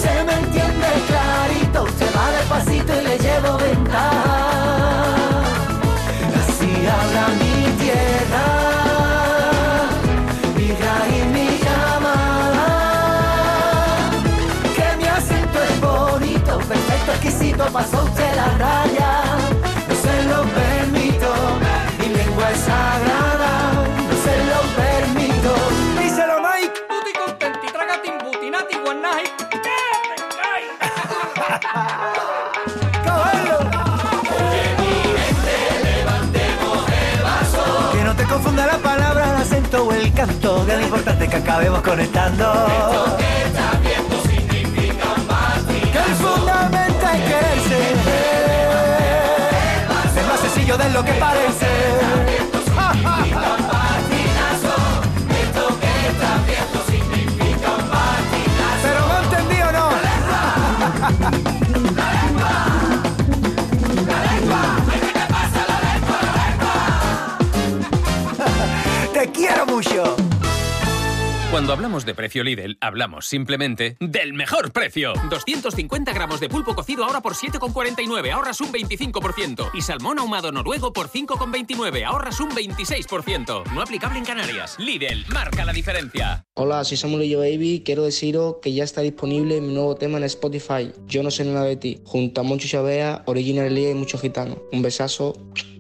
Se 0.03 0.13
me 0.27 0.35
entiende 0.43 0.89
clarito, 1.11 1.79
usted 1.91 2.11
va 2.17 2.25
despacito 2.39 2.91
y 3.01 3.03
le 3.09 3.15
llevo 3.25 3.51
ventaja. 3.67 4.37
Así 6.41 6.71
habla 6.97 7.25
mi 7.41 7.57
tierra, 7.83 8.47
mi 10.57 10.69
raíz, 10.83 11.27
mi 11.37 11.49
llamada. 11.65 12.69
Que 14.77 14.87
mi 15.01 15.07
acento 15.19 15.59
es 15.71 15.77
bonito, 15.89 16.53
perfecto, 16.73 17.11
exquisito, 17.13 17.63
pasó 17.79 17.99
canto, 40.19 40.67
que 40.67 40.77
lo 40.77 40.83
importante 40.83 41.29
que 41.29 41.37
acabemos 41.37 41.81
conectando. 41.81 42.67
Que 45.93 45.99
el 45.99 46.15
fundamento 46.17 47.07
es. 47.07 47.71
Es 50.17 50.27
más 50.27 50.41
sencillo 50.41 50.77
de 50.77 50.91
lo 50.91 51.05
que 51.05 51.13
parece. 51.13 52.28
Cuando 71.59 71.73
hablamos 71.73 72.07
de 72.07 72.15
precio 72.15 72.45
Lidl, 72.45 72.79
hablamos 72.81 73.27
simplemente 73.27 73.97
del 73.99 74.33
mejor 74.33 74.71
precio. 74.71 75.15
250 75.29 76.13
gramos 76.13 76.39
de 76.39 76.49
pulpo 76.49 76.77
cocido 76.77 77.05
ahora 77.05 77.21
por 77.21 77.35
7,49, 77.35 78.31
ahorras 78.31 78.61
un 78.61 78.73
25%. 78.73 79.71
Y 79.75 79.83
salmón 79.83 80.21
ahumado 80.21 80.53
noruego 80.53 80.93
por 80.93 81.09
5,29, 81.09 82.05
ahorras 82.05 82.39
un 82.39 82.51
26%. 82.51 83.73
No 83.73 83.83
aplicable 83.83 84.21
en 84.21 84.25
Canarias. 84.25 84.77
Lidl, 84.79 85.27
marca 85.35 85.65
la 85.65 85.73
diferencia. 85.73 86.47
Hola, 86.55 86.85
soy 86.85 86.97
Samuel 86.97 87.25
y 87.25 87.31
yo 87.31 87.41
Baby. 87.41 87.83
Quiero 87.85 88.05
deciros 88.05 88.59
que 88.63 88.73
ya 88.73 88.85
está 88.85 89.01
disponible 89.01 89.61
mi 89.61 89.75
nuevo 89.75 89.97
tema 89.97 90.19
en 90.19 90.25
Spotify. 90.25 90.93
Yo 91.09 91.25
no 91.25 91.33
sé 91.33 91.45
nada 91.45 91.65
de 91.65 91.75
ti. 91.75 92.01
Junto 92.05 92.41
a 92.41 92.45
Moncho 92.45 92.69
Chavea, 92.69 93.25
Original 93.27 93.75
Lee 93.75 93.91
y 93.91 93.95
mucho 93.95 94.17
gitano. 94.17 94.63
Un 94.71 94.83
besazo 94.83 95.33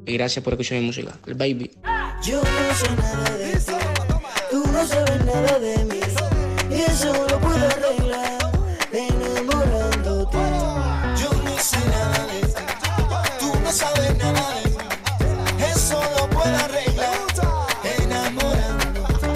y 0.04 0.12
gracias 0.14 0.42
por 0.42 0.54
escuchar 0.54 0.80
mi 0.80 0.86
música. 0.86 1.16
El 1.24 1.34
Baby. 1.34 1.70
Yo 2.24 2.42
no 2.42 2.74
sé 2.74 2.96
nada 2.96 3.30
de 3.36 3.60
ti, 3.60 3.77
no 4.78 4.86
sabes 4.86 5.24
nada 5.24 5.58
de 5.58 5.84
mí, 5.86 6.00
y 6.70 6.82
eso 6.82 7.12
lo 7.12 7.40
puedo 7.40 7.66
arreglar 7.66 8.38
enamorándote. 8.92 10.38
Yo 11.20 11.30
no 11.42 11.58
sé 11.58 11.78
nada 11.90 12.26
de 12.26 12.40
ti, 12.46 12.62
tú 13.40 13.52
no 13.60 13.72
sabes 13.72 14.16
nada 14.18 14.54
de 14.54 14.70
mí, 14.70 14.76
eso 15.74 16.00
lo 16.16 16.30
puedo 16.30 16.56
arreglar 16.56 17.18
enamorándote. 18.02 19.28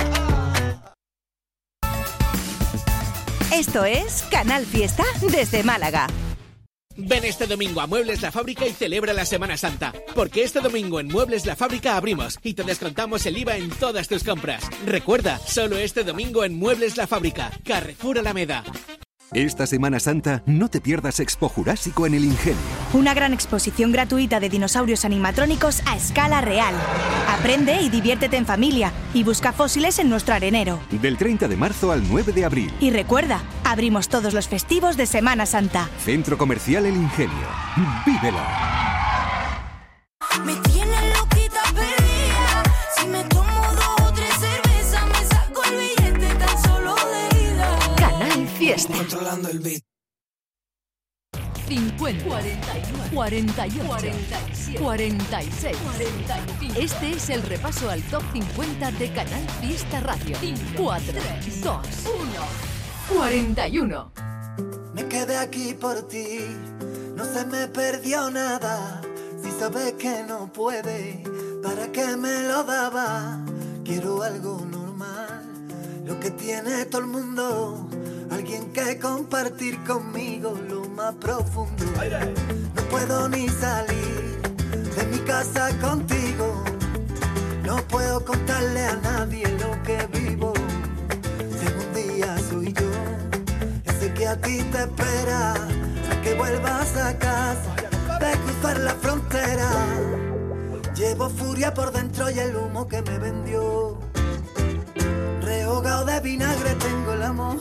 Esto 3.52 3.84
es 3.84 4.22
Canal 4.30 4.64
Fiesta 4.64 5.02
desde 5.22 5.64
Málaga. 5.64 6.06
Ven 6.96 7.24
este 7.24 7.46
domingo 7.46 7.80
a 7.80 7.86
Muebles 7.86 8.22
La 8.22 8.32
Fábrica 8.32 8.66
y 8.66 8.72
celebra 8.72 9.12
la 9.12 9.24
Semana 9.24 9.56
Santa. 9.56 9.92
Porque 10.14 10.42
este 10.42 10.60
domingo 10.60 11.00
en 11.00 11.08
Muebles 11.08 11.46
La 11.46 11.56
Fábrica 11.56 11.96
abrimos 11.96 12.38
y 12.42 12.54
te 12.54 12.62
descontamos 12.62 13.26
el 13.26 13.38
IVA 13.38 13.56
en 13.56 13.70
todas 13.70 14.08
tus 14.08 14.24
compras. 14.24 14.64
Recuerda, 14.86 15.38
solo 15.38 15.76
este 15.78 16.04
domingo 16.04 16.44
en 16.44 16.54
Muebles 16.54 16.96
La 16.96 17.06
Fábrica, 17.06 17.50
Carrefour 17.64 18.18
Alameda. 18.18 18.64
Esta 19.34 19.66
Semana 19.66 19.98
Santa 19.98 20.42
no 20.44 20.68
te 20.68 20.82
pierdas 20.82 21.18
Expo 21.18 21.48
Jurásico 21.48 22.06
en 22.06 22.12
el 22.12 22.24
Ingenio. 22.26 22.60
Una 22.92 23.14
gran 23.14 23.32
exposición 23.32 23.90
gratuita 23.90 24.40
de 24.40 24.50
dinosaurios 24.50 25.06
animatrónicos 25.06 25.80
a 25.86 25.96
escala 25.96 26.42
real. 26.42 26.74
Aprende 27.30 27.80
y 27.80 27.88
diviértete 27.88 28.36
en 28.36 28.44
familia 28.44 28.92
y 29.14 29.24
busca 29.24 29.54
fósiles 29.54 29.98
en 29.98 30.10
nuestro 30.10 30.34
arenero. 30.34 30.80
Del 30.90 31.16
30 31.16 31.48
de 31.48 31.56
marzo 31.56 31.92
al 31.92 32.06
9 32.06 32.32
de 32.32 32.44
abril. 32.44 32.74
Y 32.78 32.90
recuerda, 32.90 33.40
abrimos 33.64 34.08
todos 34.08 34.34
los 34.34 34.48
festivos 34.48 34.98
de 34.98 35.06
Semana 35.06 35.46
Santa. 35.46 35.88
Centro 36.04 36.36
Comercial 36.36 36.84
El 36.84 36.96
Ingenio. 36.96 37.48
¡Vívelo! 38.04 38.40
Fiesta. 48.72 48.94
Controlando 48.94 49.48
el 49.50 49.58
beat. 49.60 49.82
50, 51.68 52.24
41, 52.24 53.14
48, 53.14 53.86
47, 53.86 54.78
46, 54.82 55.76
45. 55.76 56.80
Este 56.80 57.10
es 57.12 57.30
el 57.30 57.42
repaso 57.42 57.90
al 57.90 58.02
top 58.04 58.22
50 58.32 58.92
de 58.92 59.12
Canal 59.12 59.48
Fiesta 59.60 60.00
Radio. 60.00 60.36
4, 60.76 61.12
2, 61.62 61.86
1, 63.14 63.14
41. 63.14 64.12
Me 64.94 65.06
quedé 65.06 65.36
aquí 65.36 65.74
por 65.74 66.08
ti, 66.08 66.38
no 67.14 67.24
se 67.24 67.44
me 67.46 67.68
perdió 67.68 68.30
nada. 68.30 69.02
Si 69.42 69.50
sabes 69.50 69.92
que 69.94 70.22
no 70.24 70.50
puede, 70.50 71.22
¿para 71.62 71.92
qué 71.92 72.16
me 72.16 72.42
lo 72.42 72.64
daba? 72.64 73.38
Quiero 73.84 74.22
algo 74.22 74.64
normal, 74.70 75.41
lo 76.04 76.18
que 76.18 76.30
tiene 76.30 76.84
todo 76.86 77.02
el 77.02 77.08
mundo. 77.08 77.88
Alguien 78.30 78.72
que 78.72 78.98
compartir 78.98 79.82
conmigo 79.84 80.58
lo 80.68 80.88
más 80.88 81.14
profundo. 81.16 81.84
No 82.74 82.82
puedo 82.90 83.28
ni 83.28 83.48
salir 83.48 84.40
de 84.96 85.06
mi 85.06 85.18
casa 85.18 85.70
contigo. 85.80 86.64
No 87.64 87.76
puedo 87.88 88.24
contarle 88.24 88.84
a 88.84 88.96
nadie 88.96 89.46
lo 89.58 89.82
que 89.82 90.06
vivo. 90.18 90.52
Si 91.58 91.66
algún 91.66 91.94
día 91.94 92.36
soy 92.50 92.72
yo 92.72 92.90
ese 93.84 94.12
que 94.14 94.26
a 94.26 94.36
ti 94.40 94.62
te 94.72 94.78
espera, 94.78 95.54
a 95.54 96.22
que 96.22 96.34
vuelvas 96.34 96.96
a 96.96 97.16
casa 97.18 97.74
de 98.18 98.32
cruzar 98.38 98.80
la 98.80 98.94
frontera. 98.94 99.70
Llevo 100.94 101.28
furia 101.30 101.72
por 101.72 101.92
dentro 101.92 102.30
y 102.30 102.38
el 102.38 102.56
humo 102.56 102.86
que 102.86 103.02
me 103.02 103.18
vendió. 103.18 104.11
Rehogado 105.52 106.06
de 106.06 106.18
vinagre 106.20 106.74
tengo 106.76 107.12
el 107.12 107.22
amor 107.24 107.60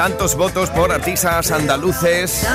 tantos 0.00 0.34
votos 0.34 0.70
por 0.70 0.92
artistas 0.92 1.50
andaluces 1.50 2.46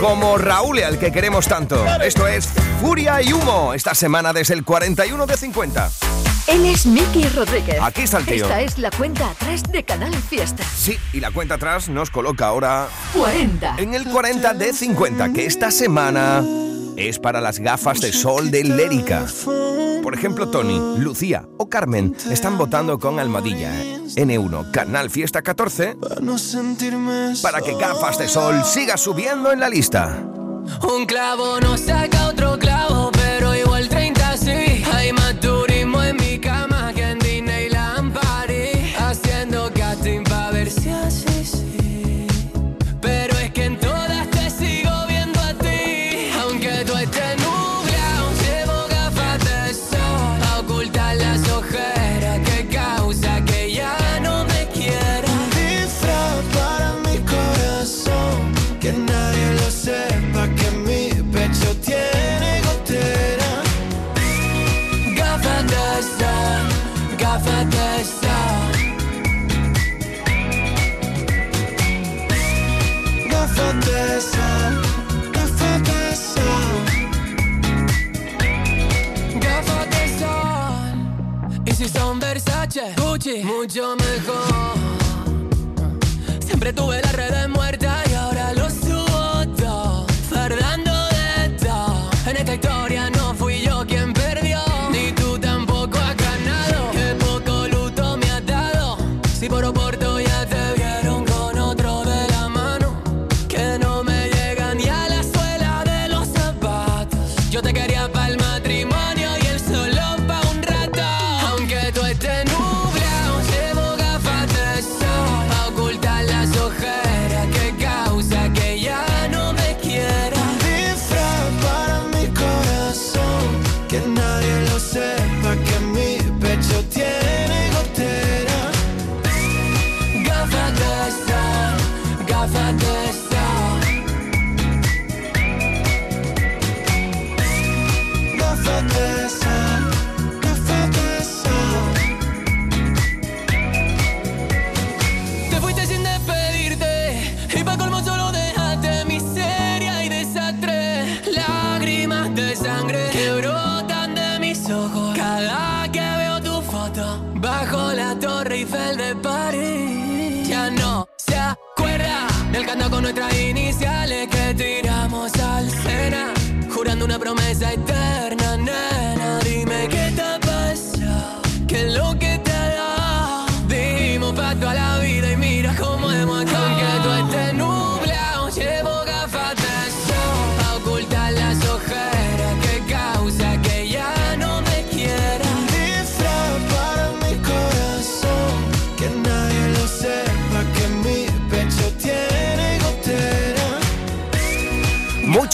como 0.00 0.38
Raúl, 0.38 0.82
al 0.82 0.98
que 0.98 1.12
queremos 1.12 1.46
tanto. 1.46 1.84
Esto 2.02 2.26
es 2.26 2.48
Furia 2.80 3.20
y 3.20 3.34
Humo, 3.34 3.74
esta 3.74 3.94
semana 3.94 4.32
desde 4.32 4.54
el 4.54 4.64
41 4.64 5.26
de 5.26 5.36
50. 5.36 5.90
Él 6.46 6.64
es 6.64 6.86
Miki 6.86 7.28
Rodríguez. 7.28 7.76
Aquí 7.82 8.00
está 8.00 8.16
el 8.16 8.24
tío. 8.24 8.46
Esta 8.46 8.62
es 8.62 8.78
la 8.78 8.90
cuenta 8.90 9.28
atrás 9.28 9.62
de 9.64 9.84
Canal 9.84 10.14
Fiesta. 10.14 10.64
Sí, 10.74 10.96
y 11.12 11.20
la 11.20 11.30
cuenta 11.32 11.56
atrás 11.56 11.90
nos 11.90 12.08
coloca 12.08 12.46
ahora... 12.46 12.88
40. 13.12 13.74
En 13.76 13.92
el 13.92 14.06
40 14.06 14.54
de 14.54 14.72
50, 14.72 15.34
que 15.34 15.44
esta 15.44 15.70
semana 15.70 16.42
es 16.96 17.18
para 17.18 17.42
las 17.42 17.58
gafas 17.58 18.00
de 18.00 18.10
sol 18.10 18.50
de 18.50 18.64
Lérica. 18.64 19.26
Por 20.02 20.14
ejemplo, 20.14 20.48
Tony, 20.48 20.98
Lucía 20.98 21.44
o 21.58 21.68
Carmen 21.68 22.16
están 22.30 22.56
votando 22.56 22.98
con 22.98 23.20
Almadilla. 23.20 23.70
N1, 24.16 24.70
Canal 24.70 25.10
Fiesta 25.10 25.42
14, 25.42 25.96
para, 25.96 26.20
no 26.20 26.38
sentirme 26.38 27.34
para 27.42 27.60
que 27.60 27.74
gafas 27.74 28.18
de 28.18 28.28
sol 28.28 28.64
siga 28.64 28.96
subiendo 28.96 29.52
en 29.52 29.60
la 29.60 29.68
lista. 29.68 30.24
Un 30.82 31.06
clavo 31.06 31.60
no 31.60 31.76
saca 31.76 32.28
otro 32.28 32.58
clavo. 32.58 33.05
Mucho 83.46 83.94
mejor. 83.94 84.74
Siempre 86.44 86.72
tuve 86.72 86.95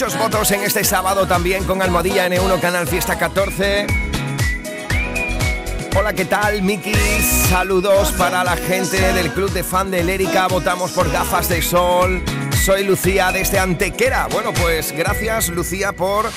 Votos 0.03 0.51
en 0.51 0.61
este 0.63 0.83
sábado 0.83 1.25
también 1.25 1.63
con 1.63 1.81
Almohadilla 1.81 2.27
N1 2.27 2.59
Canal 2.59 2.89
Fiesta 2.89 3.17
14. 3.17 3.87
Hola, 5.97 6.11
¿qué 6.11 6.25
tal? 6.25 6.61
Miki, 6.61 6.93
saludos 7.49 8.11
para 8.17 8.43
la 8.43 8.57
gente 8.57 8.99
del 9.13 9.31
club 9.31 9.49
de 9.51 9.63
fan 9.63 9.91
de 9.91 10.03
Lérica. 10.03 10.47
Votamos 10.49 10.91
por 10.91 11.09
gafas 11.09 11.47
de 11.47 11.61
sol. 11.61 12.21
Soy 12.65 12.83
Lucía 12.83 13.31
desde 13.31 13.59
Antequera. 13.59 14.27
Bueno, 14.29 14.51
pues 14.53 14.91
gracias 14.91 15.47
Lucía 15.47 15.93
por 15.93 16.29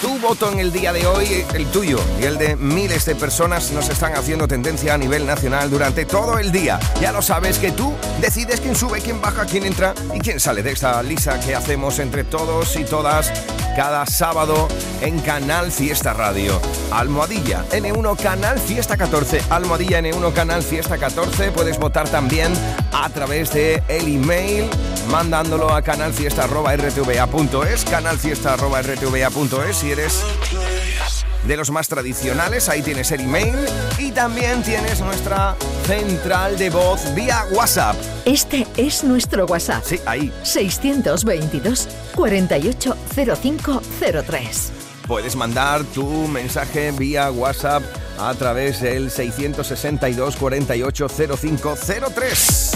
tu 0.00 0.18
voto 0.18 0.50
en 0.52 0.58
el 0.58 0.72
día 0.72 0.92
de 0.92 1.06
hoy, 1.06 1.44
el 1.54 1.66
tuyo 1.66 1.98
y 2.20 2.24
el 2.24 2.38
de 2.38 2.56
miles 2.56 3.04
de 3.04 3.14
personas 3.14 3.70
nos 3.72 3.88
están 3.88 4.14
haciendo 4.14 4.48
tendencia 4.48 4.94
a 4.94 4.98
nivel 4.98 5.26
nacional 5.26 5.70
durante 5.70 6.04
todo 6.04 6.38
el 6.38 6.52
día. 6.52 6.78
Ya 7.00 7.12
lo 7.12 7.22
sabes 7.22 7.58
que 7.58 7.72
tú 7.72 7.92
decides 8.20 8.60
quién 8.60 8.74
sube, 8.74 9.00
quién 9.00 9.20
baja, 9.20 9.44
quién 9.44 9.64
entra 9.64 9.94
y 10.14 10.20
quién 10.20 10.40
sale 10.40 10.62
de 10.62 10.72
esta 10.72 11.02
lista 11.02 11.38
que 11.40 11.54
hacemos 11.54 11.98
entre 11.98 12.24
todos 12.24 12.76
y 12.76 12.84
todas 12.84 13.32
cada 13.74 14.06
sábado 14.06 14.68
en 15.00 15.18
Canal 15.20 15.72
Fiesta 15.72 16.12
Radio. 16.12 16.60
Almohadilla 16.90 17.64
N1 17.70 18.16
Canal 18.16 18.58
Fiesta 18.58 18.96
14. 18.96 19.42
Almohadilla 19.50 20.00
N1 20.00 20.32
Canal 20.32 20.62
Fiesta 20.62 20.98
14. 20.98 21.52
Puedes 21.52 21.78
votar 21.78 22.08
también 22.08 22.52
a 22.92 23.08
través 23.10 23.52
de 23.52 23.82
el 23.88 24.08
email 24.08 24.68
mandándolo 25.10 25.74
a 25.74 25.82
canalfiesta.rtva.es 25.82 27.84
canalfiesta.rtva.es 27.84 29.76
si 29.76 29.92
eres 29.92 30.24
de 31.46 31.56
los 31.56 31.70
más 31.70 31.88
tradicionales, 31.88 32.68
ahí 32.68 32.82
tienes 32.82 33.10
el 33.12 33.22
email 33.22 33.56
y 33.98 34.12
también 34.12 34.62
tienes 34.62 35.00
nuestra 35.00 35.56
central 35.86 36.58
de 36.58 36.68
voz 36.70 37.14
vía 37.14 37.46
WhatsApp. 37.52 37.96
Este 38.24 38.66
es 38.76 39.04
nuestro 39.04 39.46
WhatsApp. 39.46 39.84
Sí, 39.84 40.00
ahí. 40.06 40.32
622 40.42 41.88
480503. 42.14 44.72
Puedes 45.06 45.36
mandar 45.36 45.84
tu 45.84 46.08
mensaje 46.28 46.90
vía 46.92 47.30
WhatsApp 47.30 47.82
a 48.18 48.32
través 48.34 48.80
del 48.80 49.10
662 49.10 50.36
480503. 50.36 52.70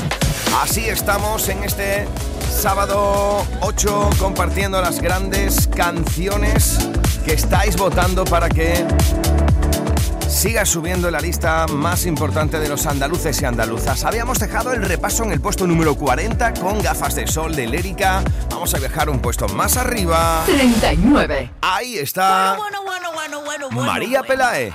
Así 0.60 0.86
estamos 0.88 1.48
en 1.48 1.64
este 1.64 2.06
sábado 2.50 3.46
8 3.60 4.10
compartiendo 4.18 4.82
las 4.82 5.00
grandes 5.00 5.68
canciones 5.68 6.90
que 7.24 7.34
estáis 7.34 7.76
votando 7.76 8.24
para 8.24 8.48
que 8.48 8.84
siga 10.28 10.64
subiendo 10.64 11.08
en 11.08 11.14
la 11.14 11.20
lista 11.20 11.66
más 11.66 12.06
importante 12.06 12.58
de 12.58 12.68
los 12.68 12.86
andaluces 12.86 13.40
y 13.42 13.44
andaluzas. 13.44 14.04
Habíamos 14.04 14.38
dejado 14.38 14.72
el 14.72 14.82
repaso 14.82 15.24
en 15.24 15.32
el 15.32 15.40
puesto 15.40 15.66
número 15.66 15.94
40 15.96 16.54
con 16.54 16.80
gafas 16.82 17.14
de 17.14 17.26
sol 17.26 17.54
de 17.56 17.66
Lérica. 17.66 18.22
Vamos 18.50 18.74
a 18.74 18.78
viajar 18.78 19.10
un 19.10 19.20
puesto 19.20 19.48
más 19.48 19.76
arriba. 19.76 20.42
39. 20.46 21.50
Ahí 21.60 21.98
está 21.98 22.56
Bueno, 22.56 22.82
bueno, 22.84 23.12
bueno, 23.12 23.42
bueno, 23.44 23.68
bueno. 23.70 23.90
María 23.90 24.22
Pelae. 24.22 24.72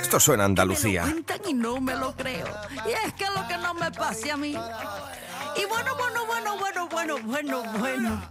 Esto 0.00 0.18
suena 0.18 0.42
a 0.42 0.46
Andalucía. 0.46 1.02
Cuentan 1.02 1.40
y 1.48 1.54
no 1.54 1.80
me 1.80 1.94
lo 1.94 2.14
creo. 2.14 2.46
Y 2.86 2.90
es 3.06 3.12
que 3.14 3.26
lo 3.26 3.46
que 3.48 3.56
no 3.58 3.74
me 3.74 3.90
pase 3.90 4.30
a 4.30 4.36
mí. 4.36 4.50
Y 4.50 5.64
bueno, 5.66 5.94
bueno, 5.96 6.26
bueno, 6.26 6.58
bueno, 6.58 6.88
bueno, 6.88 7.18
bueno, 7.24 7.62
bueno. 7.78 8.22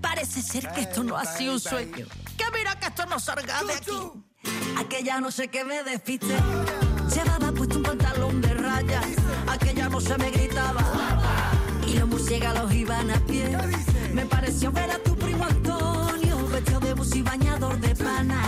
Parece 0.00 0.42
ser 0.42 0.70
que 0.72 0.82
esto 0.82 1.02
no 1.02 1.16
ha 1.16 1.24
sido 1.24 1.54
un 1.54 1.60
sueño. 1.60 2.06
Que 2.36 2.44
mira 2.56 2.78
que 2.78 2.86
esto 2.86 3.06
no 3.06 3.18
salga 3.18 3.62
de 3.64 3.72
aquí. 3.72 3.98
Aquella 4.78 5.20
noche 5.20 5.48
que 5.48 5.64
me 5.64 5.82
despiste. 5.82 6.36
Llevaba 7.14 7.52
puesto 7.52 7.78
un 7.78 7.82
pantalón 7.82 8.40
de 8.40 8.54
rayas. 8.54 9.06
Aquella 9.48 9.88
noche 9.88 10.16
me 10.18 10.30
gritaba. 10.30 10.82
Y 11.86 11.98
los 11.98 12.08
murciélagos 12.08 12.72
iban 12.72 13.10
a 13.10 13.18
pie. 13.20 13.56
Me 14.12 14.26
pareció 14.26 14.70
ver 14.72 14.90
a 14.90 14.98
tu 14.98 15.16
primo 15.16 15.44
Antonio. 15.44 16.46
Vestido 16.48 16.80
de 16.80 16.94
bus 16.94 17.14
y 17.14 17.22
bañador 17.22 17.78
de 17.80 17.94
pana. 17.94 18.45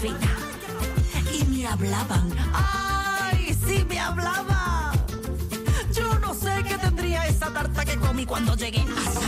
Y 0.00 1.44
me 1.46 1.66
hablaban, 1.66 2.32
ay, 2.54 3.52
sí 3.66 3.84
me 3.88 3.98
hablaban. 3.98 4.92
Yo 5.92 6.16
no 6.20 6.32
sé 6.34 6.62
qué 6.62 6.78
tendría 6.78 7.26
esa 7.26 7.52
tarta 7.52 7.84
que 7.84 7.96
comí 7.96 8.24
cuando 8.24 8.54
llegué 8.54 8.82
a 8.82 9.27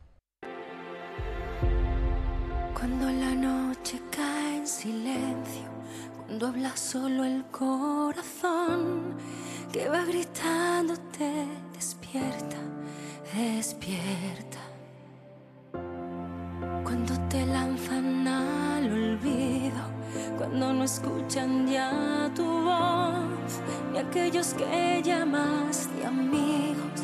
tu 22.35 22.45
voz 22.45 23.61
de 23.93 23.99
aquellos 23.99 24.53
que 24.53 25.01
llamaste 25.03 26.05
amigos 26.05 27.01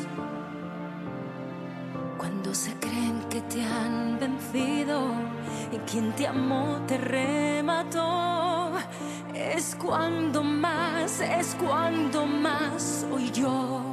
cuando 2.16 2.54
se 2.54 2.72
creen 2.74 3.20
que 3.30 3.40
te 3.42 3.62
han 3.62 4.18
vencido 4.18 5.12
y 5.72 5.78
quien 5.90 6.12
te 6.12 6.26
amó 6.26 6.80
te 6.86 6.98
remató. 6.98 8.72
Es 9.34 9.76
cuando 9.76 10.42
más, 10.42 11.20
es 11.20 11.54
cuando 11.54 12.26
más 12.26 13.06
soy 13.08 13.30
yo. 13.30 13.87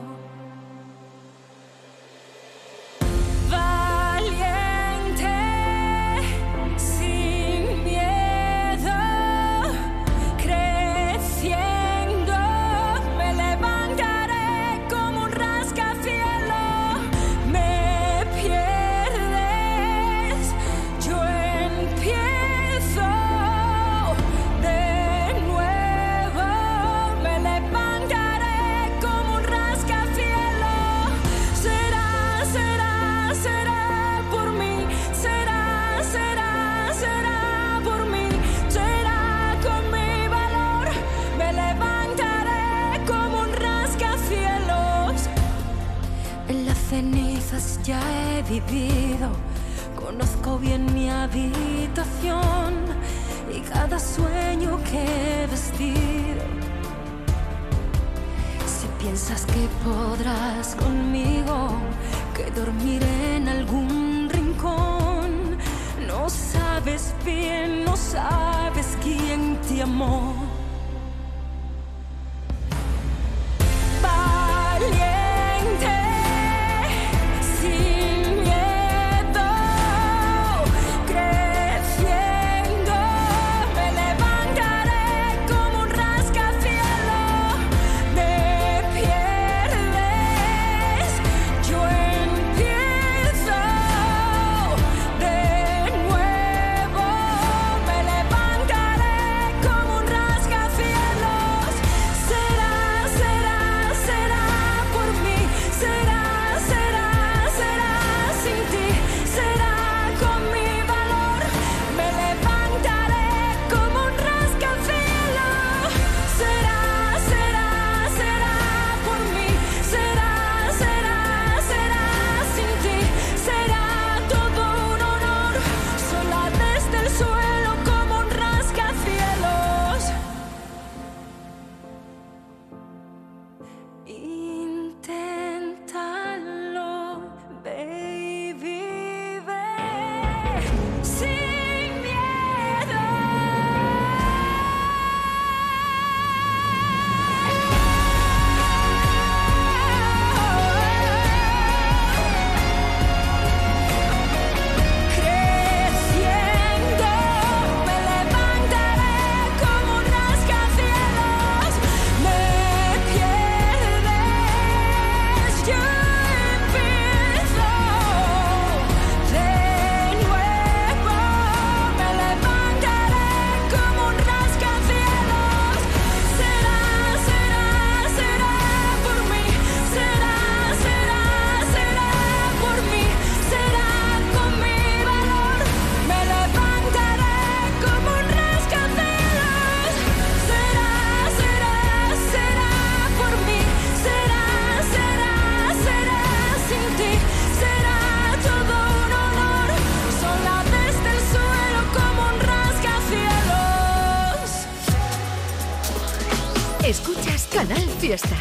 Escuchas 206.85 207.49
Canal 207.51 207.81
Fiesta. 207.99 208.35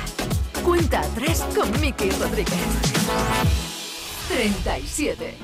Cuenta 0.63 1.01
atrás 1.01 1.43
con 1.57 1.81
Miki 1.81 2.11
Rodríguez. 2.11 2.53
37. 4.29 5.35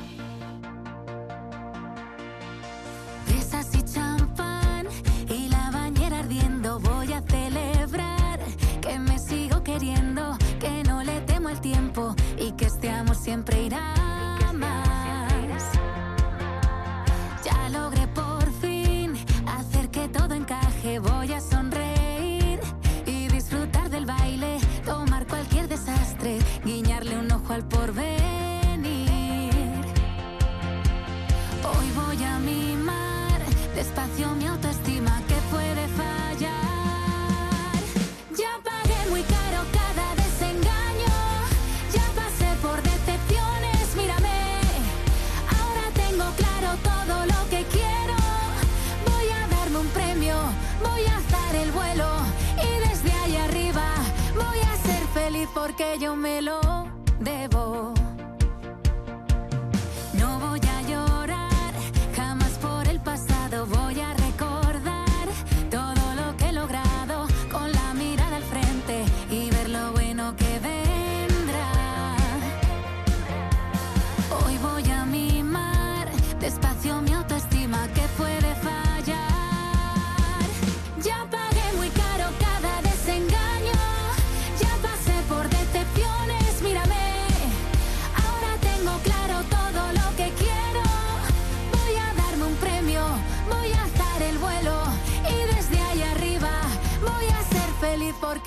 Besas 3.26 3.74
y 3.74 3.82
champán 3.82 4.86
y 5.30 5.48
la 5.48 5.70
bañera 5.70 6.18
ardiendo. 6.18 6.78
Voy 6.78 7.14
a 7.14 7.22
celebrar 7.22 8.38
que 8.82 8.98
me 8.98 9.18
sigo 9.18 9.64
queriendo, 9.64 10.36
que 10.60 10.82
no 10.84 11.02
le 11.02 11.22
temo 11.22 11.48
al 11.48 11.60
tiempo 11.62 12.14
y 12.38 12.52
que 12.52 12.66
este 12.66 12.90
amor 12.90 13.16
siempre 13.16 13.62
irá. 13.62 14.09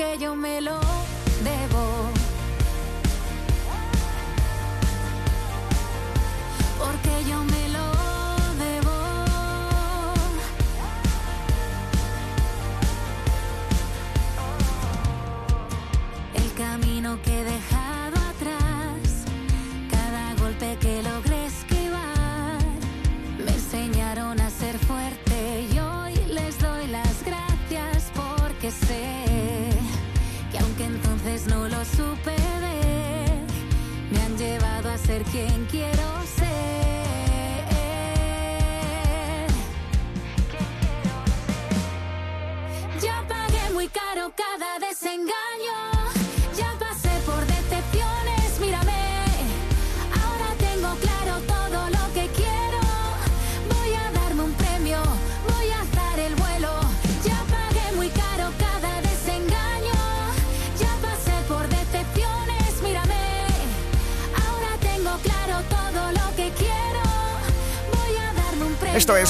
que 0.03 0.17
yo 0.17 0.35
me 0.35 0.59
lo 0.59 1.02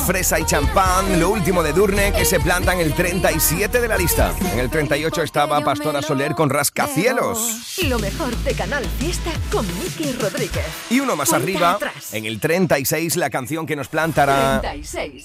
Fresa 0.01 0.39
y 0.39 0.45
Champán, 0.45 1.19
lo 1.19 1.29
último 1.29 1.63
de 1.63 1.73
Durne, 1.73 2.11
que 2.13 2.25
se 2.25 2.39
planta 2.39 2.73
en 2.73 2.79
el 2.79 2.93
37 2.93 3.81
de 3.81 3.87
la 3.87 3.97
lista. 3.97 4.33
En 4.53 4.59
el 4.59 4.69
38 4.69 5.21
estaba 5.23 5.61
Pastora 5.61 6.01
Soler 6.01 6.33
con 6.35 6.49
Rascacielos. 6.49 7.77
Lo 7.87 7.99
mejor 7.99 8.35
de 8.37 8.53
Canal 8.53 8.85
Fiesta 8.99 9.31
con 9.51 9.65
Miki 9.79 10.13
Rodríguez. 10.13 10.65
Y 10.89 10.99
uno 10.99 11.15
más 11.15 11.33
arriba, 11.33 11.77
en 12.11 12.25
el 12.25 12.39
36, 12.39 13.15
la 13.17 13.29
canción 13.29 13.65
que 13.65 13.75
nos 13.75 13.87
plantará 13.87 14.61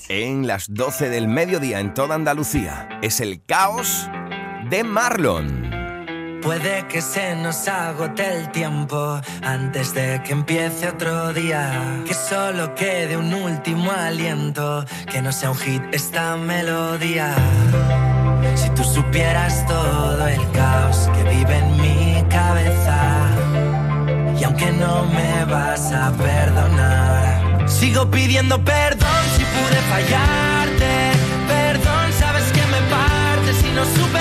en 0.08 0.46
las 0.46 0.66
12 0.72 1.08
del 1.08 1.28
mediodía 1.28 1.80
en 1.80 1.94
toda 1.94 2.14
Andalucía. 2.14 2.88
Es 3.02 3.20
el 3.20 3.44
caos 3.44 4.08
de 4.70 4.84
Marlon. 4.84 5.67
Puede 6.42 6.86
que 6.86 7.02
se 7.02 7.34
nos 7.34 7.66
agote 7.68 8.24
el 8.24 8.50
tiempo 8.50 9.20
antes 9.42 9.92
de 9.94 10.22
que 10.24 10.32
empiece 10.32 10.88
otro 10.88 11.32
día. 11.32 12.02
Que 12.06 12.14
solo 12.14 12.74
quede 12.74 13.16
un 13.16 13.34
último 13.34 13.90
aliento, 13.90 14.84
que 15.10 15.20
no 15.20 15.32
sea 15.32 15.50
un 15.50 15.58
hit 15.58 15.82
esta 15.92 16.36
melodía. 16.36 17.34
Si 18.54 18.70
tú 18.70 18.84
supieras 18.84 19.66
todo 19.66 20.26
el 20.26 20.50
caos 20.52 21.10
que 21.14 21.22
vive 21.24 21.56
en 21.58 21.76
mi 21.76 22.24
cabeza, 22.28 22.98
y 24.38 24.44
aunque 24.44 24.70
no 24.72 25.04
me 25.06 25.44
vas 25.44 25.92
a 25.92 26.12
perdonar, 26.12 27.68
sigo 27.68 28.10
pidiendo 28.10 28.62
perdón 28.64 29.22
si 29.36 29.42
pude 29.44 29.80
fallarte. 29.90 31.12
Perdón, 31.48 32.12
sabes 32.18 32.44
que 32.52 32.64
me 32.66 32.80
parte 32.88 33.52
si 33.60 33.70
no 33.72 33.84
supe 33.84 34.17